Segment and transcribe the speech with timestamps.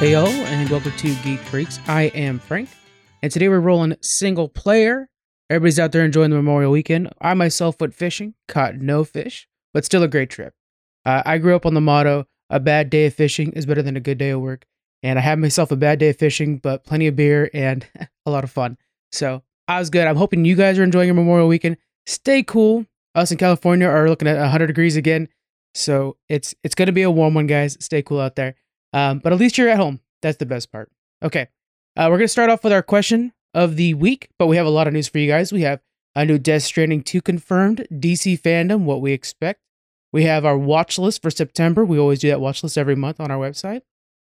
[0.00, 1.78] Hey yo, and welcome to Geek Freaks.
[1.86, 2.70] I am Frank,
[3.22, 5.10] and today we're rolling single player.
[5.50, 7.12] Everybody's out there enjoying the Memorial Weekend.
[7.20, 10.54] I myself went fishing, caught no fish, but still a great trip.
[11.04, 13.94] Uh, I grew up on the motto: "A bad day of fishing is better than
[13.94, 14.64] a good day of work,"
[15.02, 17.86] and I had myself a bad day of fishing, but plenty of beer and
[18.24, 18.78] a lot of fun.
[19.12, 20.06] So I was good.
[20.06, 21.76] I'm hoping you guys are enjoying your Memorial Weekend.
[22.06, 22.86] Stay cool.
[23.14, 25.28] Us in California are looking at 100 degrees again,
[25.74, 27.76] so it's it's gonna be a warm one, guys.
[27.80, 28.54] Stay cool out there.
[28.92, 30.00] Um, but at least you're at home.
[30.22, 30.90] That's the best part.
[31.22, 31.48] Okay.
[31.96, 34.66] Uh, we're going to start off with our question of the week, but we have
[34.66, 35.52] a lot of news for you guys.
[35.52, 35.80] We have
[36.14, 39.60] a new Death Stranding 2 confirmed, DC fandom, what we expect.
[40.12, 41.84] We have our watch list for September.
[41.84, 43.82] We always do that watch list every month on our website.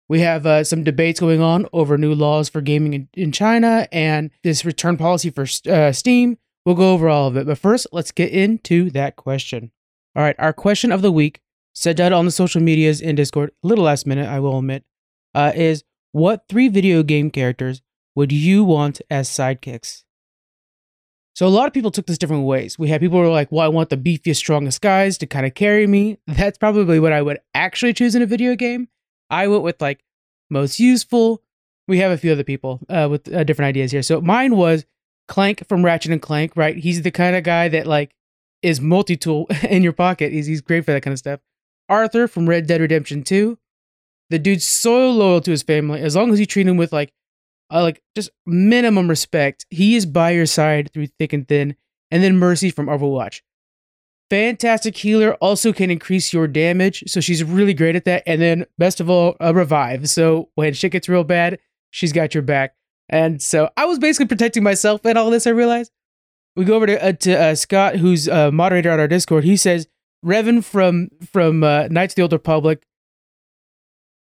[0.09, 3.89] We have uh, some debates going on over new laws for gaming in, in China
[3.91, 6.39] and this return policy for uh, Steam.
[6.65, 7.47] We'll go over all of it.
[7.47, 9.73] But first, let's get into that question.
[10.15, 11.41] All right, our question of the week
[11.77, 14.85] said that on the social medias in Discord, a little last minute, I will admit,
[15.35, 17.83] uh, is what three video game characters
[18.15, 20.05] would you want as sidekicks?
[21.35, 22.79] So a lot of people took this different ways.
[22.79, 25.45] We had people who were like, well, I want the beefiest, strongest guys to kind
[25.45, 26.19] of carry me.
[26.27, 28.89] That's probably what I would actually choose in a video game.
[29.29, 30.03] I went with like
[30.49, 31.43] most useful.
[31.87, 34.03] We have a few other people uh, with uh, different ideas here.
[34.03, 34.87] So mine was
[35.29, 36.75] Clank from Ratchet and Clank, right?
[36.77, 38.15] He's the kind of guy that like
[38.63, 40.33] is multi-tool in your pocket.
[40.33, 41.41] He's, he's great for that kind of stuff.
[41.89, 43.59] Arthur from Red Dead Redemption 2.
[44.31, 46.01] The dude's so loyal to his family.
[46.01, 47.13] As long as you treat him with like,
[47.73, 51.77] uh, like just minimum respect, he is by your side through thick and thin.
[52.11, 53.41] And then Mercy from Overwatch.
[54.29, 57.05] Fantastic healer, also can increase your damage.
[57.07, 58.25] So she's really great at that.
[58.27, 60.09] And then, best of all, a revive.
[60.09, 61.59] So when shit gets real bad,
[61.91, 62.75] she's got your back.
[63.09, 65.93] And so I was basically protecting myself in all this, I realized.
[66.57, 69.45] We go over to, uh, to uh, Scott, who's a moderator on our Discord.
[69.45, 69.87] He says,
[70.25, 72.83] Revan from from uh, Knights of the Old Republic.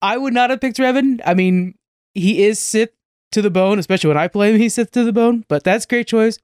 [0.03, 1.21] I would not have picked Revan.
[1.27, 1.75] I mean,
[2.15, 2.91] he is Sith
[3.33, 4.59] to the bone, especially when I play him.
[4.59, 6.39] He's Sith to the bone, but that's great choice.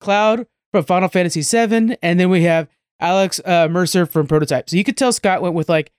[0.00, 2.68] Cloud from Final Fantasy VII, and then we have
[3.00, 4.70] Alex uh, Mercer from Prototype.
[4.70, 5.90] So you could tell Scott went with like,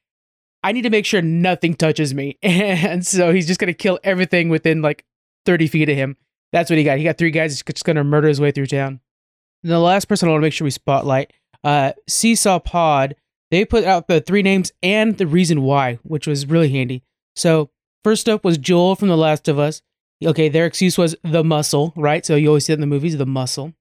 [0.64, 4.50] I need to make sure nothing touches me, and so he's just gonna kill everything
[4.50, 5.06] within like
[5.46, 6.18] thirty feet of him.
[6.54, 6.98] That's what he got.
[6.98, 9.02] He got three guys he's just gonna murder his way through town.
[9.62, 13.16] And the last person I want to make sure we spotlight uh, Seesaw Pod,
[13.52, 17.04] they put out the three names and the reason why, which was really handy.
[17.36, 17.70] So
[18.04, 19.82] first up was Joel from The Last of Us.
[20.24, 22.26] Okay, their excuse was the muscle, right?
[22.26, 23.74] So you always see it in the movies, the muscle.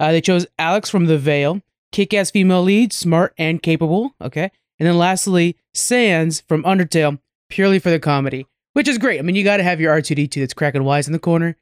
[0.00, 1.60] Uh, they chose Alex from The Veil,
[1.92, 4.14] kick-ass female lead, smart and capable.
[4.20, 9.18] Okay, and then lastly, Sans from Undertale, purely for the comedy, which is great.
[9.18, 11.56] I mean, you got to have your R2D2 that's cracking wise in the corner.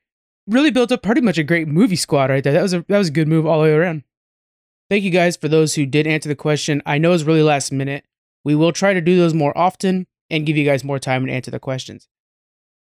[0.47, 2.53] Really built up pretty much a great movie squad right there.
[2.53, 4.05] That was a that was a good move all the way around.
[4.93, 6.83] Thank you guys for those who did answer the question.
[6.85, 8.05] I know it's really last minute.
[8.45, 11.33] We will try to do those more often and give you guys more time to
[11.33, 12.09] answer the questions.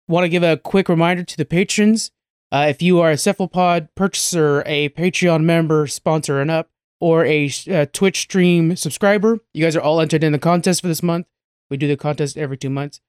[0.08, 2.10] Want to give a quick reminder to the patrons.
[2.50, 6.68] Uh, if you are a Cephalopod purchaser, a Patreon member, sponsor, and up,
[6.98, 10.88] or a uh, Twitch stream subscriber, you guys are all entered in the contest for
[10.88, 11.28] this month.
[11.70, 13.00] We do the contest every two months.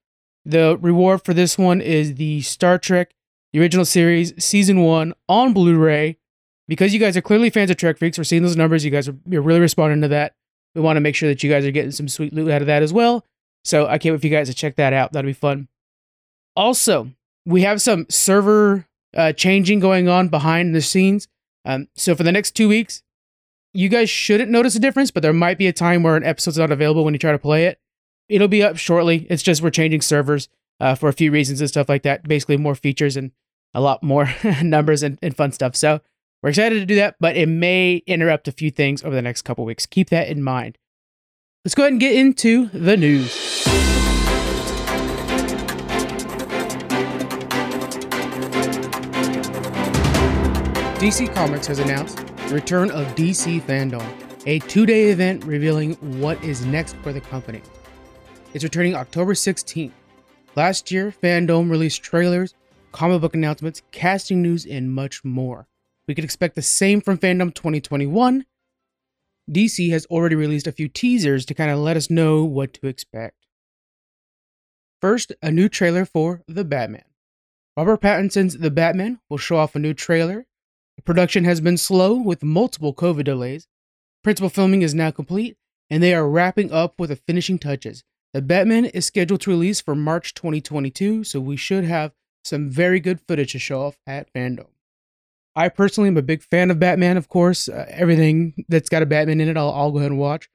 [0.45, 3.15] The reward for this one is the Star Trek,
[3.51, 6.19] the original series, season one on Blu ray
[6.67, 8.83] because you guys are clearly fans of Trek Freaks, we're seeing those numbers.
[8.83, 10.33] You guys are you're really responding to that.
[10.73, 12.67] We want to make sure that you guys are getting some sweet loot out of
[12.67, 13.25] that as well.
[13.63, 15.13] So I can't wait for you guys to check that out.
[15.13, 15.67] That'll be fun.
[16.55, 17.11] Also,
[17.45, 21.27] we have some server uh, changing going on behind the scenes.
[21.63, 23.01] Um, so for the next two weeks,
[23.73, 26.57] you guys shouldn't notice a difference, but there might be a time where an episode's
[26.57, 27.79] not available when you try to play it.
[28.29, 29.27] It'll be up shortly.
[29.29, 30.47] It's just we're changing servers
[30.79, 32.27] uh, for a few reasons and stuff like that.
[32.27, 33.31] Basically, more features and
[33.73, 34.29] a lot more
[34.63, 35.75] numbers and, and fun stuff.
[35.75, 36.01] So
[36.45, 39.41] we're excited to do that, but it may interrupt a few things over the next
[39.41, 39.87] couple weeks.
[39.87, 40.77] Keep that in mind.
[41.63, 43.33] Let's go ahead and get into the news.
[50.99, 54.05] DC Comics has announced the return of DC Fandom,
[54.45, 57.63] a two day event revealing what is next for the company.
[58.53, 59.93] It's returning October 16th.
[60.55, 62.53] Last year, Fandom released trailers,
[62.91, 65.67] comic book announcements, casting news, and much more.
[66.07, 68.45] We could expect the same from Fandom 2021.
[69.49, 72.87] DC has already released a few teasers to kind of let us know what to
[72.87, 73.45] expect.
[75.01, 77.03] First, a new trailer for The Batman.
[77.77, 80.45] Robert Pattinson's The Batman will show off a new trailer.
[80.95, 83.67] The production has been slow with multiple COVID delays.
[84.23, 85.57] Principal filming is now complete,
[85.89, 88.03] and they are wrapping up with the finishing touches.
[88.33, 92.13] The Batman is scheduled to release for March 2022, so we should have
[92.43, 94.67] some very good footage to show off at Fandom.
[95.55, 97.69] I personally am a big fan of Batman, of course.
[97.69, 100.49] Uh, everything that's got a Batman in it, I'll, I'll go ahead and watch.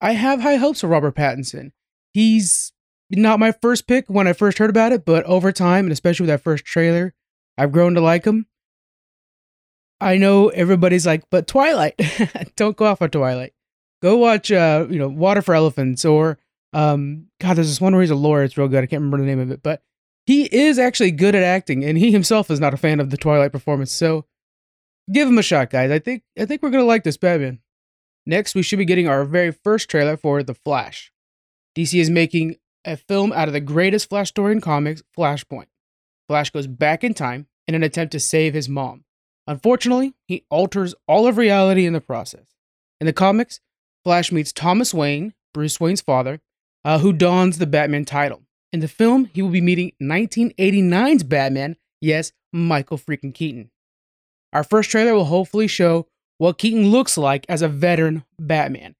[0.00, 1.72] I have high hopes for Robert Pattinson.
[2.12, 2.72] He's
[3.10, 6.24] not my first pick when I first heard about it, but over time, and especially
[6.24, 7.14] with that first trailer,
[7.58, 8.46] I've grown to like him.
[10.00, 12.00] I know everybody's like, but Twilight,
[12.56, 13.54] don't go off on Twilight.
[14.02, 16.38] Go watch, uh, you know, Water for Elephants or,
[16.72, 18.42] um, God, there's this one where he's a lawyer.
[18.42, 18.82] It's real good.
[18.82, 19.82] I can't remember the name of it, but
[20.26, 23.16] he is actually good at acting, and he himself is not a fan of the
[23.16, 23.92] Twilight performance.
[23.92, 24.26] So
[25.12, 25.90] give him a shot, guys.
[25.90, 27.60] I think I think we're gonna like this Batman.
[28.26, 31.12] Next, we should be getting our very first trailer for The Flash.
[31.76, 35.66] DC is making a film out of the greatest Flash story in comics, Flashpoint.
[36.28, 39.04] Flash goes back in time in an attempt to save his mom.
[39.46, 42.46] Unfortunately, he alters all of reality in the process.
[43.00, 43.60] In the comics,
[44.04, 46.40] Flash meets Thomas Wayne, Bruce Wayne's father,
[46.84, 48.42] uh, who dons the Batman title.
[48.72, 53.70] In the film, he will be meeting 1989's Batman, yes, Michael freaking Keaton.
[54.54, 56.06] Our first trailer will hopefully show
[56.38, 58.94] what Keaton looks like as a veteran Batman.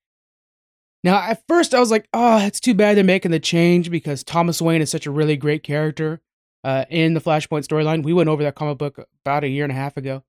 [1.05, 4.25] Now, at first, I was like, oh, it's too bad they're making the change because
[4.25, 6.21] Thomas Wayne is such a really great character
[6.65, 8.03] uh, in the Flashpoint storyline.
[8.03, 10.25] We went over that comic book about a year and a half ago.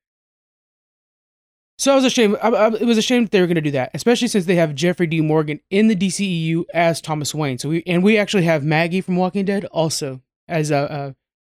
[1.77, 2.37] So I was ashamed.
[2.41, 4.45] I, I, it was a shame that they were going to do that, especially since
[4.45, 7.57] they have Jeffrey Dean Morgan in the DCEU as Thomas Wayne.
[7.57, 11.11] So we and we actually have Maggie from Walking Dead also as uh, uh,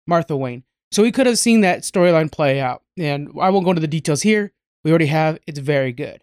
[0.07, 0.65] Martha Wayne.
[0.93, 2.83] So we could have seen that storyline play out.
[2.99, 4.53] And I won't go into the details here.
[4.85, 5.39] We already have.
[5.47, 6.23] It's very good.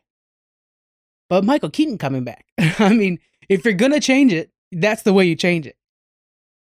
[1.29, 2.45] But Michael Keaton coming back.
[2.79, 3.19] I mean,
[3.49, 5.75] if you're gonna change it, that's the way you change it.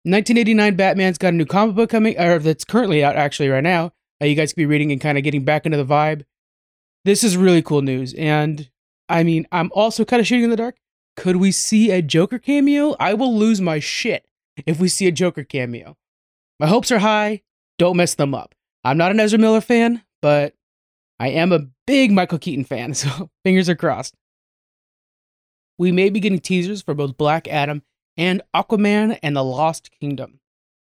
[0.05, 3.93] 1989 Batman's got a new comic book coming, or that's currently out actually right now.
[4.21, 6.25] Uh, you guys could be reading and kind of getting back into the vibe.
[7.05, 8.15] This is really cool news.
[8.15, 8.69] And
[9.09, 10.77] I mean, I'm also kind of shooting in the dark.
[11.17, 12.97] Could we see a Joker cameo?
[12.99, 14.27] I will lose my shit
[14.67, 15.97] if we see a Joker cameo.
[16.59, 17.43] My hopes are high.
[17.83, 18.55] Don't mess them up.
[18.85, 20.55] I'm not an Ezra Miller fan, but
[21.19, 24.15] I am a big Michael Keaton fan, so fingers are crossed.
[25.79, 27.83] We may be getting teasers for both Black Adam
[28.17, 30.39] and Aquaman and the Lost Kingdom.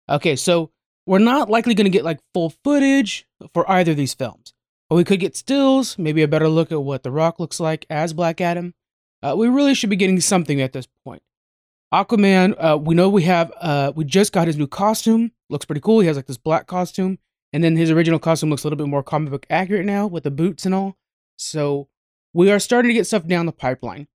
[0.08, 0.70] Okay, so
[1.04, 4.54] we're not likely going to get like full footage for either of these films.
[4.88, 7.84] But we could get stills, maybe a better look at what The Rock looks like
[7.90, 8.72] as Black Adam.
[9.22, 11.20] Uh, we really should be getting something at this point.
[11.96, 15.32] Aquaman, uh, we know we have, uh, we just got his new costume.
[15.48, 16.00] Looks pretty cool.
[16.00, 17.18] He has like this black costume.
[17.52, 20.24] And then his original costume looks a little bit more comic book accurate now with
[20.24, 20.96] the boots and all.
[21.38, 21.88] So
[22.34, 24.08] we are starting to get stuff down the pipeline.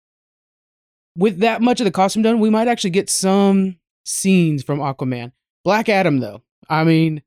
[1.17, 5.31] With that much of the costume done, we might actually get some scenes from Aquaman.
[5.63, 7.23] Black Adam, though, I mean,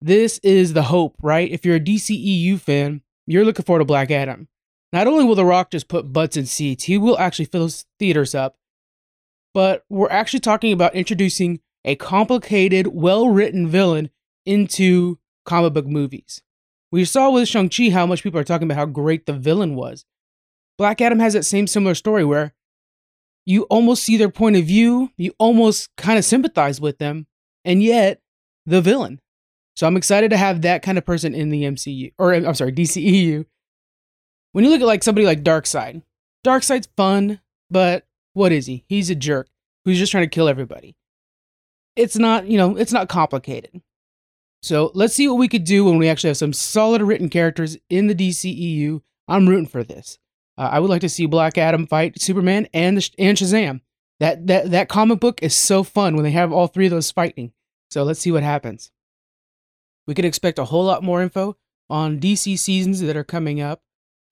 [0.00, 1.50] this is the hope, right?
[1.50, 4.48] If you're a DCEU fan, you're looking forward to Black Adam.
[4.92, 7.84] Not only will The Rock just put butts in seats, he will actually fill those
[7.98, 8.56] theaters up,
[9.58, 14.08] but we're actually talking about introducing a complicated, well written villain
[14.46, 16.44] into comic book movies.
[16.92, 20.04] We saw with Shang-Chi how much people are talking about how great the villain was.
[20.76, 22.54] Black Adam has that same similar story where
[23.46, 27.26] you almost see their point of view, you almost kind of sympathize with them,
[27.64, 28.22] and yet
[28.64, 29.20] the villain.
[29.74, 32.70] So I'm excited to have that kind of person in the MCU or I'm sorry,
[32.70, 33.44] DCEU.
[34.52, 36.02] When you look at like somebody like Darkseid,
[36.46, 37.40] Darkseid's fun,
[37.72, 38.04] but
[38.38, 38.84] what is he?
[38.88, 39.48] He's a jerk
[39.84, 40.96] who's just trying to kill everybody.
[41.96, 43.82] It's not, you know, it's not complicated.
[44.62, 47.76] So let's see what we could do when we actually have some solid written characters
[47.90, 49.02] in the DCEU.
[49.26, 50.18] I'm rooting for this.
[50.56, 53.80] Uh, I would like to see Black Adam fight Superman and the, and Shazam.
[54.20, 57.12] That that that comic book is so fun when they have all three of those
[57.12, 57.52] fighting.
[57.90, 58.90] So let's see what happens.
[60.08, 61.56] We can expect a whole lot more info
[61.88, 63.80] on DC seasons that are coming up.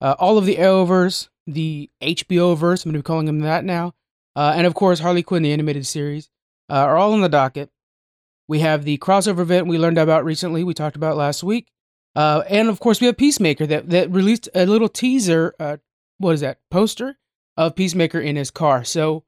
[0.01, 3.63] Uh, all of the Arrowverse, the HBO verse, I'm going to be calling them that
[3.63, 3.93] now,
[4.37, 6.29] uh, and of course Harley Quinn, the animated series,
[6.69, 7.69] uh, are all on the docket.
[8.47, 11.67] We have the crossover event we learned about recently, we talked about last week.
[12.15, 15.77] Uh, and of course, we have Peacemaker that, that released a little teaser, uh,
[16.19, 17.17] what is that, poster
[17.57, 18.83] of Peacemaker in his car.
[18.83, 19.23] So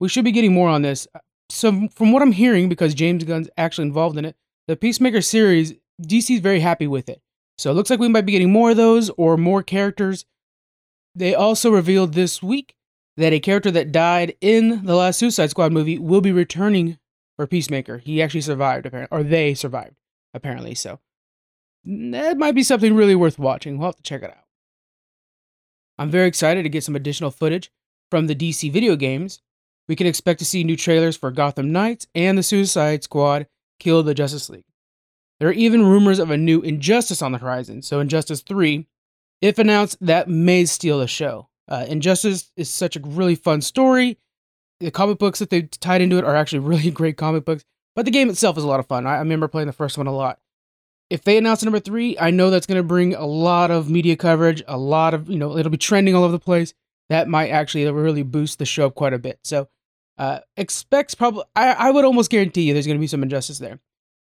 [0.00, 1.06] we should be getting more on this.
[1.50, 4.34] So, from what I'm hearing, because James Gunn's actually involved in it,
[4.66, 7.20] the Peacemaker series DC's very happy with it.
[7.58, 10.24] So it looks like we might be getting more of those or more characters.
[11.14, 12.74] They also revealed this week
[13.16, 16.98] that a character that died in the last Suicide Squad movie will be returning
[17.36, 17.98] for Peacemaker.
[17.98, 19.96] He actually survived, apparently, or they survived,
[20.32, 20.74] apparently.
[20.74, 21.00] So
[21.84, 23.78] that might be something really worth watching.
[23.78, 24.44] We'll have to check it out.
[25.98, 27.70] I'm very excited to get some additional footage
[28.10, 29.40] from the DC video games.
[29.86, 33.46] We can expect to see new trailers for Gotham Knights and the Suicide Squad
[33.78, 34.64] Kill the Justice League.
[35.38, 37.82] There are even rumors of a new Injustice on the horizon.
[37.82, 38.86] So, Injustice 3,
[39.40, 41.48] if announced, that may steal the show.
[41.68, 44.18] Uh, Injustice is such a really fun story.
[44.80, 47.64] The comic books that they tied into it are actually really great comic books,
[47.96, 49.06] but the game itself is a lot of fun.
[49.06, 50.38] I, I remember playing the first one a lot.
[51.10, 54.16] If they announce number three, I know that's going to bring a lot of media
[54.16, 56.72] coverage, a lot of, you know, it'll be trending all over the place.
[57.10, 59.38] That might actually really boost the show up quite a bit.
[59.44, 59.68] So,
[60.16, 63.58] Uh, expects probably, I, I would almost guarantee you there's going to be some injustice
[63.58, 63.80] there.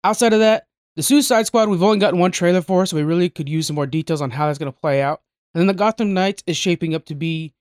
[0.05, 0.67] Outside of that,
[0.97, 3.77] the Suicide Squad, we've only gotten one trailer for, so we really could use some
[3.77, 5.23] more details on how that's going to play out.
[5.55, 7.55] And then the Gotham Knights is shaping up to be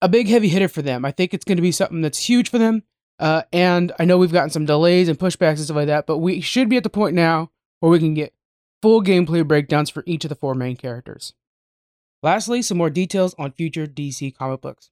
[0.00, 1.04] a big heavy hitter for them.
[1.04, 2.82] I think it's going to be something that's huge for them.
[3.18, 6.18] Uh, and I know we've gotten some delays and pushbacks and stuff like that, but
[6.18, 8.34] we should be at the point now where we can get
[8.80, 11.34] full gameplay breakdowns for each of the four main characters.
[12.22, 14.90] Lastly, some more details on future DC comic books.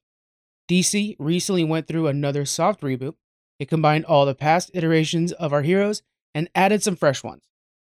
[0.69, 3.15] DC recently went through another soft reboot.
[3.59, 6.01] It combined all the past iterations of our heroes
[6.33, 7.43] and added some fresh ones.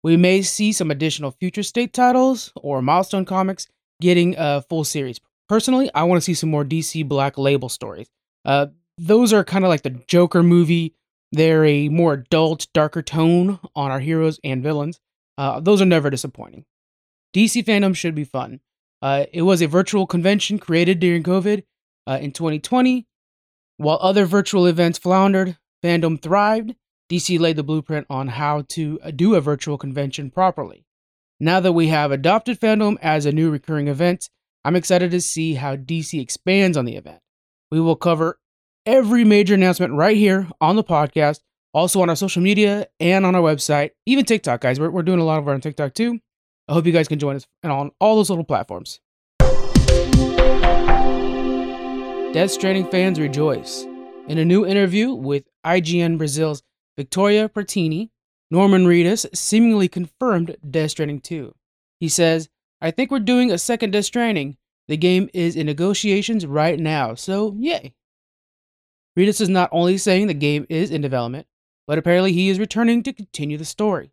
[0.03, 3.67] We may see some additional future state titles or milestone comics
[4.01, 5.21] getting a full series.
[5.47, 8.09] Personally, I want to see some more DC Black Label stories.
[8.43, 8.67] Uh,
[8.97, 10.95] those are kind of like the Joker movie.
[11.31, 14.99] They're a more adult, darker tone on our heroes and villains.
[15.37, 16.65] Uh, those are never disappointing.
[17.33, 18.59] DC fandom should be fun.
[19.01, 21.63] Uh, it was a virtual convention created during COVID
[22.07, 23.07] uh, in 2020.
[23.77, 26.75] While other virtual events floundered, fandom thrived.
[27.09, 30.85] DC laid the blueprint on how to uh, do a virtual convention properly.
[31.43, 34.29] Now that we have adopted fandom as a new recurring event,
[34.63, 37.17] I'm excited to see how DC expands on the event.
[37.71, 38.37] We will cover
[38.85, 41.39] every major announcement right here on the podcast,
[41.73, 44.79] also on our social media and on our website, even TikTok, guys.
[44.79, 46.19] We're, we're doing a lot of our on TikTok too.
[46.67, 48.99] I hope you guys can join us on all those little platforms.
[52.33, 53.87] Death Stranding fans rejoice.
[54.27, 56.61] In a new interview with IGN Brazil's
[56.97, 58.10] Victoria Pertini,
[58.51, 61.55] Norman Reedus seemingly confirmed Death Stranding 2.
[62.01, 62.49] He says,
[62.81, 64.57] I think we're doing a second Death Stranding.
[64.89, 67.93] The game is in negotiations right now, so yay.
[69.17, 71.47] Reedus is not only saying the game is in development,
[71.87, 74.11] but apparently he is returning to continue the story.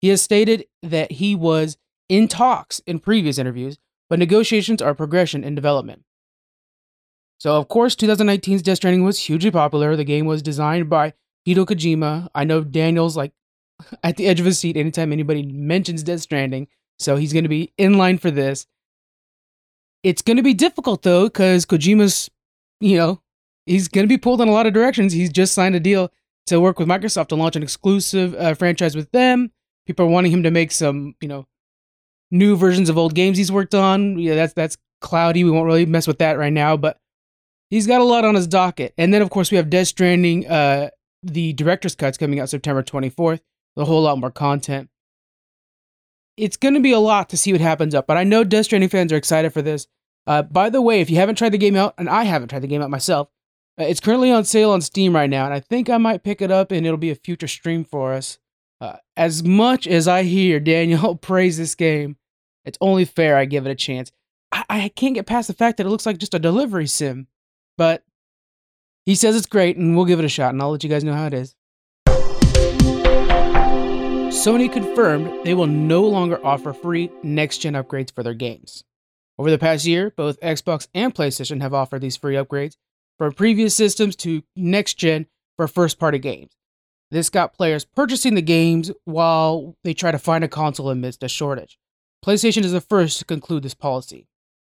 [0.00, 1.76] He has stated that he was
[2.08, 6.02] in talks in previous interviews, but negotiations are progression in development.
[7.38, 9.94] So, of course, 2019's Death Stranding was hugely popular.
[9.94, 11.14] The game was designed by
[11.46, 12.28] Hideo Kojima.
[12.34, 13.32] I know Daniel's like
[14.02, 16.68] at the edge of his seat anytime anybody mentions Death Stranding,
[16.98, 18.66] so he's going to be in line for this.
[20.02, 22.30] It's going to be difficult though, because Kojima's,
[22.80, 23.20] you know,
[23.66, 25.12] he's going to be pulled in a lot of directions.
[25.12, 26.10] He's just signed a deal
[26.46, 29.52] to work with Microsoft to launch an exclusive uh, franchise with them.
[29.86, 31.46] People are wanting him to make some, you know,
[32.30, 34.18] new versions of old games he's worked on.
[34.18, 35.44] Yeah, that's that's cloudy.
[35.44, 36.98] We won't really mess with that right now, but
[37.70, 38.94] he's got a lot on his docket.
[38.98, 40.90] And then of course we have Death Stranding, uh,
[41.22, 43.40] the director's cuts coming out September 24th.
[43.76, 44.90] A whole lot more content.
[46.36, 48.66] It's going to be a lot to see what happens up, but I know Death
[48.66, 49.86] Stranding fans are excited for this.
[50.26, 52.62] Uh, by the way, if you haven't tried the game out, and I haven't tried
[52.62, 53.28] the game out myself,
[53.78, 56.42] uh, it's currently on sale on Steam right now, and I think I might pick
[56.42, 58.38] it up and it'll be a future stream for us.
[58.80, 62.16] Uh, as much as I hear Daniel praise this game,
[62.64, 64.12] it's only fair I give it a chance.
[64.52, 67.26] I, I can't get past the fact that it looks like just a delivery sim,
[67.78, 68.04] but
[69.06, 71.04] he says it's great, and we'll give it a shot, and I'll let you guys
[71.04, 71.54] know how it is.
[74.30, 78.84] Sony confirmed they will no longer offer free next gen upgrades for their games.
[79.36, 82.76] Over the past year, both Xbox and PlayStation have offered these free upgrades
[83.18, 86.52] from previous systems to next gen for first party games.
[87.10, 91.28] This got players purchasing the games while they try to find a console amidst a
[91.28, 91.76] shortage.
[92.24, 94.28] PlayStation is the first to conclude this policy.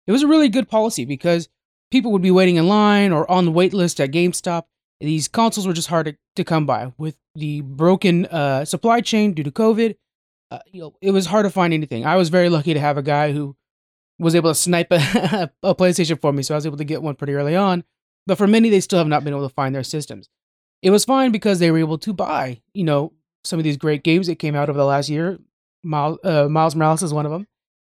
[0.08, 1.48] It was a really good policy because
[1.92, 4.64] people would be waiting in line or on the wait list at GameStop.
[5.00, 6.92] These consoles were just hard to, to come by.
[6.98, 9.96] With the broken uh, supply chain due to COVID,
[10.50, 12.06] uh, you know, it was hard to find anything.
[12.06, 13.56] I was very lucky to have a guy who
[14.18, 17.02] was able to snipe a, a PlayStation for me, so I was able to get
[17.02, 17.84] one pretty early on.
[18.26, 20.28] But for many, they still have not been able to find their systems.
[20.82, 23.12] It was fine because they were able to buy, you know,
[23.44, 25.38] some of these great games that came out over the last year.
[25.82, 27.46] Miles, uh, Miles Morales is one of them,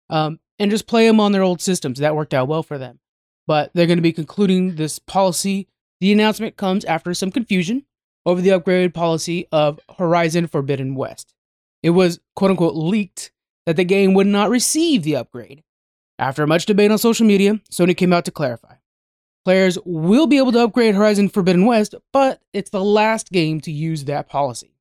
[0.09, 1.99] um, and just play them on their old systems.
[1.99, 2.99] That worked out well for them.
[3.47, 5.67] But they're going to be concluding this policy.
[5.99, 7.85] The announcement comes after some confusion
[8.25, 11.33] over the upgraded policy of Horizon Forbidden West.
[11.81, 13.31] It was quote unquote leaked
[13.65, 15.63] that the game would not receive the upgrade.
[16.19, 18.75] After much debate on social media, Sony came out to clarify.
[19.45, 23.71] Players will be able to upgrade Horizon Forbidden West, but it's the last game to
[23.71, 24.75] use that policy.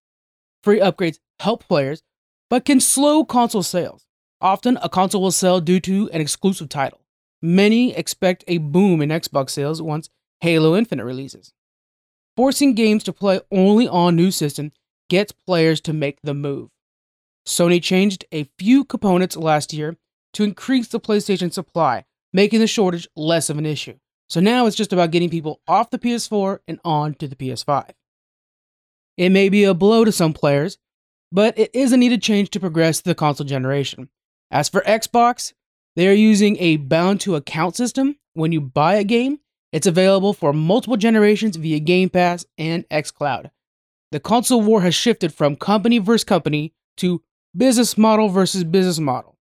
[0.65, 2.03] Free upgrades help players,
[2.51, 4.07] but can slow console sales.
[4.41, 7.01] Often, a console will sell due to an exclusive title.
[7.41, 11.53] Many expect a boom in Xbox sales once Halo Infinite releases.
[12.37, 14.73] Forcing games to play only on new system
[15.09, 16.71] gets players to make the move.
[17.47, 19.97] Sony changed a few components last year
[20.35, 23.97] to increase the PlayStation supply, making the shortage less of an issue.
[24.29, 27.91] So now it's just about getting people off the PS4 and on to the PS5.
[29.17, 30.79] It may be a blow to some players,
[31.33, 34.11] but it is a needed change to progress the console generation.
[34.51, 35.55] As for Xbox,
[35.95, 38.17] they are using a bound to account system.
[38.35, 39.41] When you buy a game,
[39.77, 43.51] It's available for multiple generations via Game Pass and xCloud.
[44.11, 47.23] The console war has shifted from company versus company to
[47.55, 49.37] business model versus business model.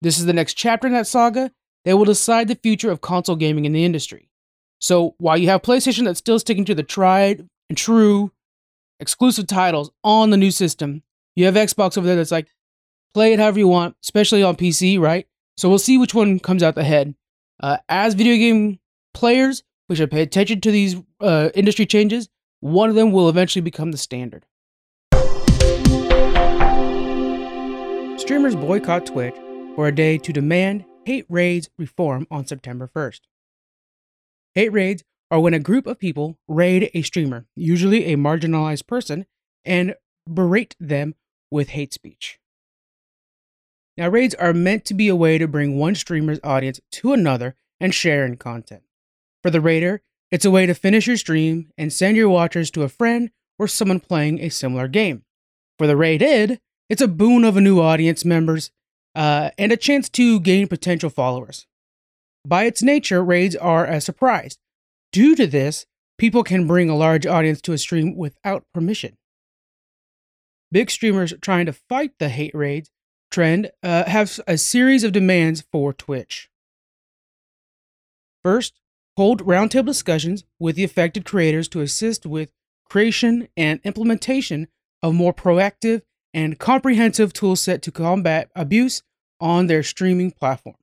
[0.00, 1.52] This is the next chapter in that saga
[1.84, 4.30] that will decide the future of console gaming in the industry.
[4.80, 8.32] So while you have PlayStation that's still sticking to the tried and true
[8.98, 11.02] exclusive titles on the new system,
[11.34, 12.48] you have Xbox over there that's like,
[13.12, 15.28] play it however you want, especially on PC, right?
[15.58, 17.14] So we'll see which one comes out ahead.
[17.60, 18.78] Uh, as video game
[19.12, 22.28] players, we should pay attention to these uh, industry changes.
[22.60, 24.44] One of them will eventually become the standard.
[28.18, 29.34] Streamers boycott Twitch
[29.76, 33.20] for a day to demand hate raids reform on September 1st.
[34.54, 39.26] Hate raids are when a group of people raid a streamer, usually a marginalized person,
[39.64, 39.94] and
[40.28, 41.14] berate them
[41.50, 42.40] with hate speech.
[43.96, 47.54] Now, raids are meant to be a way to bring one streamer's audience to another
[47.80, 48.82] and share in content.
[49.46, 52.82] For the raider, it's a way to finish your stream and send your watchers to
[52.82, 55.22] a friend or someone playing a similar game.
[55.78, 56.58] For the raided,
[56.90, 58.72] it's a boon of a new audience members
[59.14, 61.68] uh, and a chance to gain potential followers.
[62.44, 64.58] By its nature, raids are a surprise.
[65.12, 65.86] Due to this,
[66.18, 69.16] people can bring a large audience to a stream without permission.
[70.72, 72.90] Big streamers trying to fight the hate raids
[73.30, 76.50] trend uh, have a series of demands for Twitch.
[78.42, 78.80] First,
[79.16, 82.52] hold roundtable discussions with the affected creators to assist with
[82.88, 84.68] creation and implementation
[85.02, 86.02] of more proactive
[86.34, 89.02] and comprehensive toolset to combat abuse
[89.40, 90.76] on their streaming platform.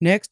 [0.00, 0.30] Next,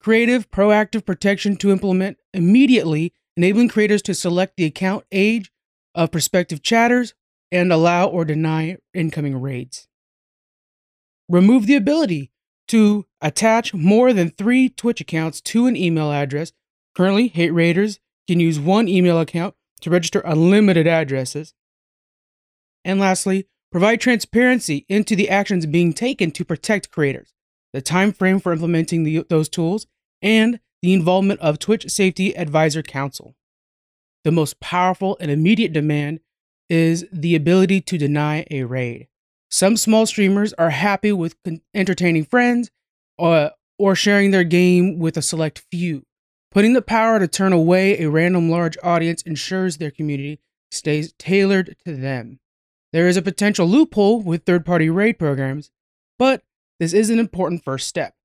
[0.00, 5.50] creative proactive protection to implement immediately, enabling creators to select the account age
[5.94, 7.14] of prospective chatters
[7.50, 9.88] and allow or deny incoming raids
[11.28, 12.30] remove the ability
[12.68, 16.52] to attach more than three Twitch accounts to an email address.
[16.94, 21.54] Currently, hate raiders can use one email account to register unlimited addresses.
[22.84, 27.34] And lastly, provide transparency into the actions being taken to protect creators,
[27.72, 29.86] the time frame for implementing the, those tools,
[30.22, 33.34] and the involvement of Twitch Safety Advisor Council.
[34.22, 36.20] The most powerful and immediate demand
[36.70, 39.08] is the ability to deny a raid.
[39.54, 41.36] Some small streamers are happy with
[41.72, 42.72] entertaining friends
[43.16, 46.04] or, or sharing their game with a select few.
[46.50, 50.40] Putting the power to turn away a random large audience ensures their community
[50.72, 52.40] stays tailored to them.
[52.92, 55.70] There is a potential loophole with third party raid programs,
[56.18, 56.42] but
[56.80, 58.16] this is an important first step.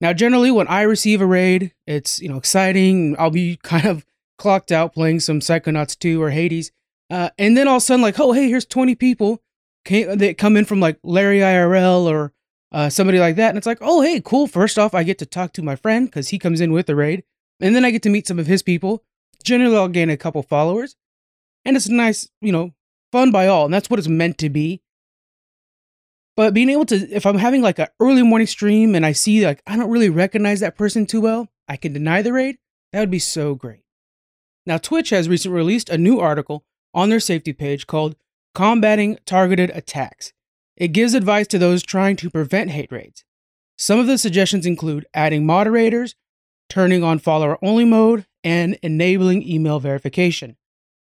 [0.00, 3.16] Now, generally, when I receive a raid, it's you know exciting.
[3.18, 4.06] I'll be kind of
[4.38, 6.70] clocked out playing some Psychonauts 2 or Hades,
[7.10, 9.42] uh, and then all of a sudden, like, oh hey, here's 20 people
[9.84, 12.32] came, they come in from like Larry IRL or
[12.72, 14.46] uh, somebody like that, and it's like, oh hey, cool.
[14.46, 16.96] First off, I get to talk to my friend because he comes in with the
[16.96, 17.24] raid,
[17.60, 19.04] and then I get to meet some of his people.
[19.44, 20.96] Generally, I'll gain a couple followers,
[21.64, 22.72] and it's nice, you know,
[23.12, 24.82] fun by all, and that's what it's meant to be.
[26.36, 29.44] But being able to, if I'm having like an early morning stream and I see
[29.44, 32.58] like I don't really recognize that person too well, I can deny the raid.
[32.92, 33.82] That would be so great.
[34.64, 36.64] Now, Twitch has recently released a new article
[36.94, 38.16] on their safety page called
[38.54, 40.32] combating targeted attacks.
[40.76, 43.24] It gives advice to those trying to prevent hate raids.
[43.76, 46.14] Some of the suggestions include adding moderators,
[46.68, 50.56] turning on follower only mode, and enabling email verification.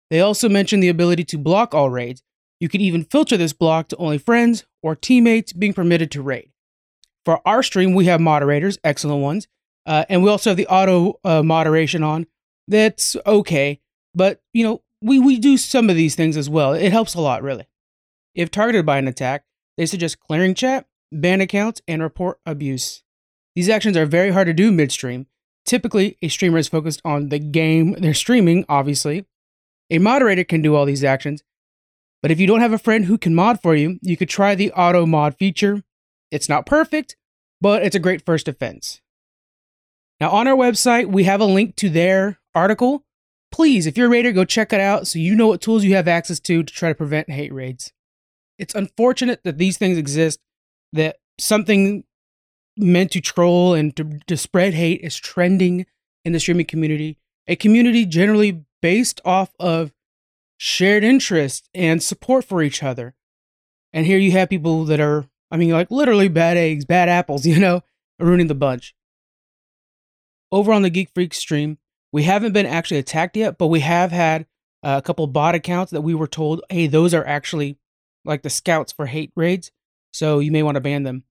[0.10, 2.24] They also mention the ability to block all raids.
[2.60, 6.52] You could even filter this block to only friends or teammates being permitted to raid.
[7.26, 9.48] For our stream, we have moderators, excellent ones,
[9.86, 12.28] uh, and we also have the auto uh, moderation on.
[12.68, 13.82] That's okay,
[14.16, 16.74] but you know, we, we do some of these things as well.
[16.74, 17.68] It helps a lot, really.
[18.36, 19.46] If targeted by an attack,
[19.78, 23.04] they suggest clearing chat, ban accounts, and report abuse.
[23.56, 25.28] These actions are very hard to do midstream.
[25.66, 29.26] Typically, a streamer is focused on the game they're streaming, obviously.
[29.90, 31.44] A moderator can do all these actions,
[32.22, 34.56] but if you don't have a friend who can mod for you, you could try
[34.56, 35.84] the auto mod feature.
[36.32, 37.16] It's not perfect,
[37.62, 39.02] but it's a great first defense.
[40.20, 43.06] Now, on our website, we have a link to their article
[43.52, 45.96] please, if you're a raider, go check it out so you know what tools you
[45.96, 47.92] have access to to try to prevent hate raids.
[48.58, 50.40] It's unfortunate that these things exist,
[50.94, 52.04] that something
[52.78, 55.86] meant to troll and to, to spread hate is trending
[56.26, 59.94] in the streaming community, a community generally based off of
[60.58, 63.16] shared interest and support for each other.
[63.94, 67.46] And here you have people that are, I mean, like literally bad eggs, bad apples,
[67.46, 67.82] you know,
[68.20, 68.94] ruining the bunch.
[70.52, 71.78] Over on the Geek Freak stream,
[72.12, 74.46] we haven't been actually attacked yet, but we have had
[74.84, 77.78] uh, a couple bot accounts that we were told, hey, those are actually
[78.26, 79.72] like the scouts for hate raids.
[80.12, 81.24] So you may want to ban them.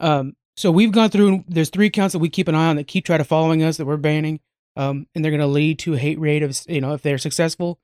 [0.00, 2.86] Um, so we've gone through, there's three accounts that we keep an eye on that
[2.86, 4.40] keep trying to following us that we're banning.
[4.76, 7.80] um, and they're going to lead to hate rate of you know if they're successful.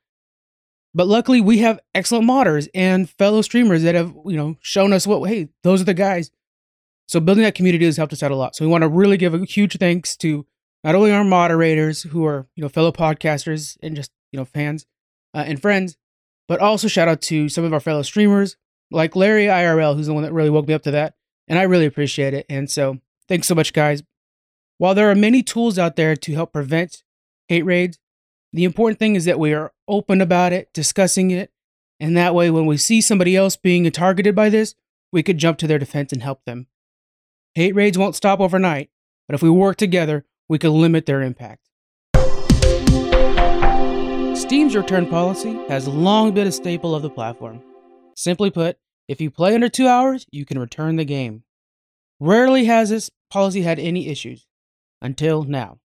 [0.95, 5.07] But luckily, we have excellent modders and fellow streamers that have you know shown us
[5.07, 6.31] what hey those are the guys.
[7.09, 8.55] So building that community has helped us out a lot.
[8.55, 10.47] So we want to really give a huge thanks to
[10.85, 14.87] not only our moderators who are you know fellow podcasters and just you know fans
[15.35, 15.97] uh, and friends,
[16.49, 18.57] but also shout out to some of our fellow streamers
[18.91, 21.15] like Larry IRL, who's the one that really woke me up to that,
[21.49, 22.47] and I really appreciate it.
[22.49, 24.03] And so thanks so much, guys.
[24.79, 27.03] While there are many tools out there to help prevent
[27.49, 27.99] hate raids,
[28.53, 31.51] the important thing is that we are open about it, discussing it,
[31.99, 34.75] and that way when we see somebody else being targeted by this,
[35.13, 36.67] we could jump to their defense and help them.
[37.55, 38.91] Hate raids won't stop overnight,
[39.29, 41.63] but if we work together, we can limit their impact.
[44.37, 47.63] Steam's return policy has long been a staple of the platform.
[48.15, 48.77] Simply put,
[49.09, 51.45] if you play under two hours, you can return the game.
[52.21, 54.47] Rarely has this policy had any issues
[55.01, 55.79] until now.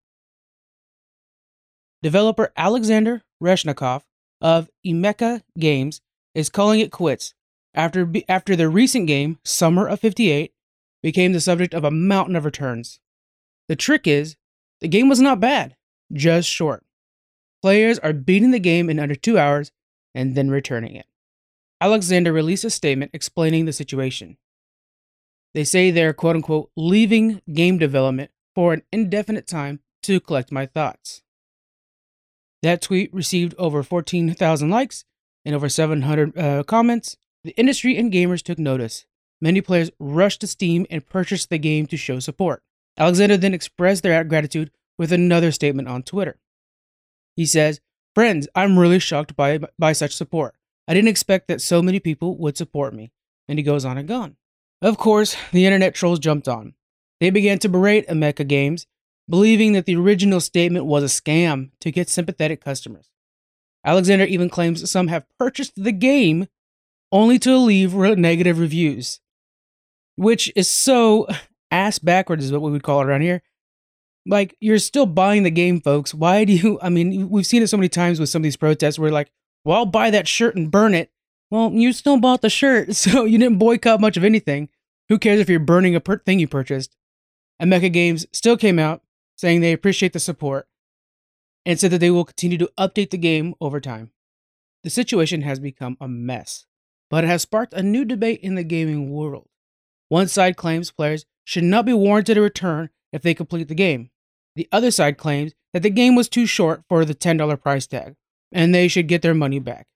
[2.02, 4.02] Developer Alexander Reshnikov
[4.42, 6.02] of Emeka Games
[6.34, 7.32] is calling it quits
[7.72, 10.52] after, after the recent game, Summer of 58,
[11.02, 13.00] became the subject of a mountain of returns.
[13.68, 14.36] The trick is,
[14.80, 15.76] the game was not bad,
[16.12, 16.84] just short.
[17.62, 19.72] Players are beating the game in under two hours
[20.14, 21.06] and then returning it.
[21.80, 24.36] Alexander released a statement explaining the situation.
[25.54, 30.66] They say they're quote unquote leaving game development for an indefinite time to collect my
[30.66, 31.22] thoughts.
[32.62, 35.04] That tweet received over 14,000 likes
[35.44, 37.16] and over 700 uh, comments.
[37.44, 39.06] The industry and gamers took notice.
[39.40, 42.62] Many players rushed to Steam and purchased the game to show support.
[42.98, 46.38] Alexander then expressed their gratitude with another statement on Twitter.
[47.36, 47.80] He says,
[48.14, 50.56] Friends, I'm really shocked by, by such support.
[50.88, 53.12] I didn't expect that so many people would support me.
[53.46, 54.36] And he goes on and on.
[54.82, 56.74] Of course, the internet trolls jumped on.
[57.20, 58.86] They began to berate Emeka Games,
[59.28, 63.10] believing that the original statement was a scam to get sympathetic customers.
[63.84, 66.46] Alexander even claims some have purchased the game
[67.12, 69.20] only to leave negative reviews,
[70.16, 71.26] which is so
[71.70, 73.42] ass backwards, is what we would call it around here.
[74.26, 76.12] Like, you're still buying the game, folks.
[76.12, 76.78] Why do you?
[76.82, 79.30] I mean, we've seen it so many times with some of these protests where, like,
[79.64, 81.10] well, I'll buy that shirt and burn it.
[81.50, 84.68] Well, you still bought the shirt, so you didn't boycott much of anything.
[85.08, 86.94] Who cares if you're burning a per- thing you purchased?
[87.60, 89.02] Emeka Games still came out
[89.36, 90.68] saying they appreciate the support
[91.64, 94.10] and said that they will continue to update the game over time.
[94.84, 96.66] The situation has become a mess,
[97.10, 99.47] but it has sparked a new debate in the gaming world.
[100.08, 104.10] One side claims players should not be warranted a return if they complete the game.
[104.56, 108.16] The other side claims that the game was too short for the $10 price tag,
[108.52, 109.86] and they should get their money back.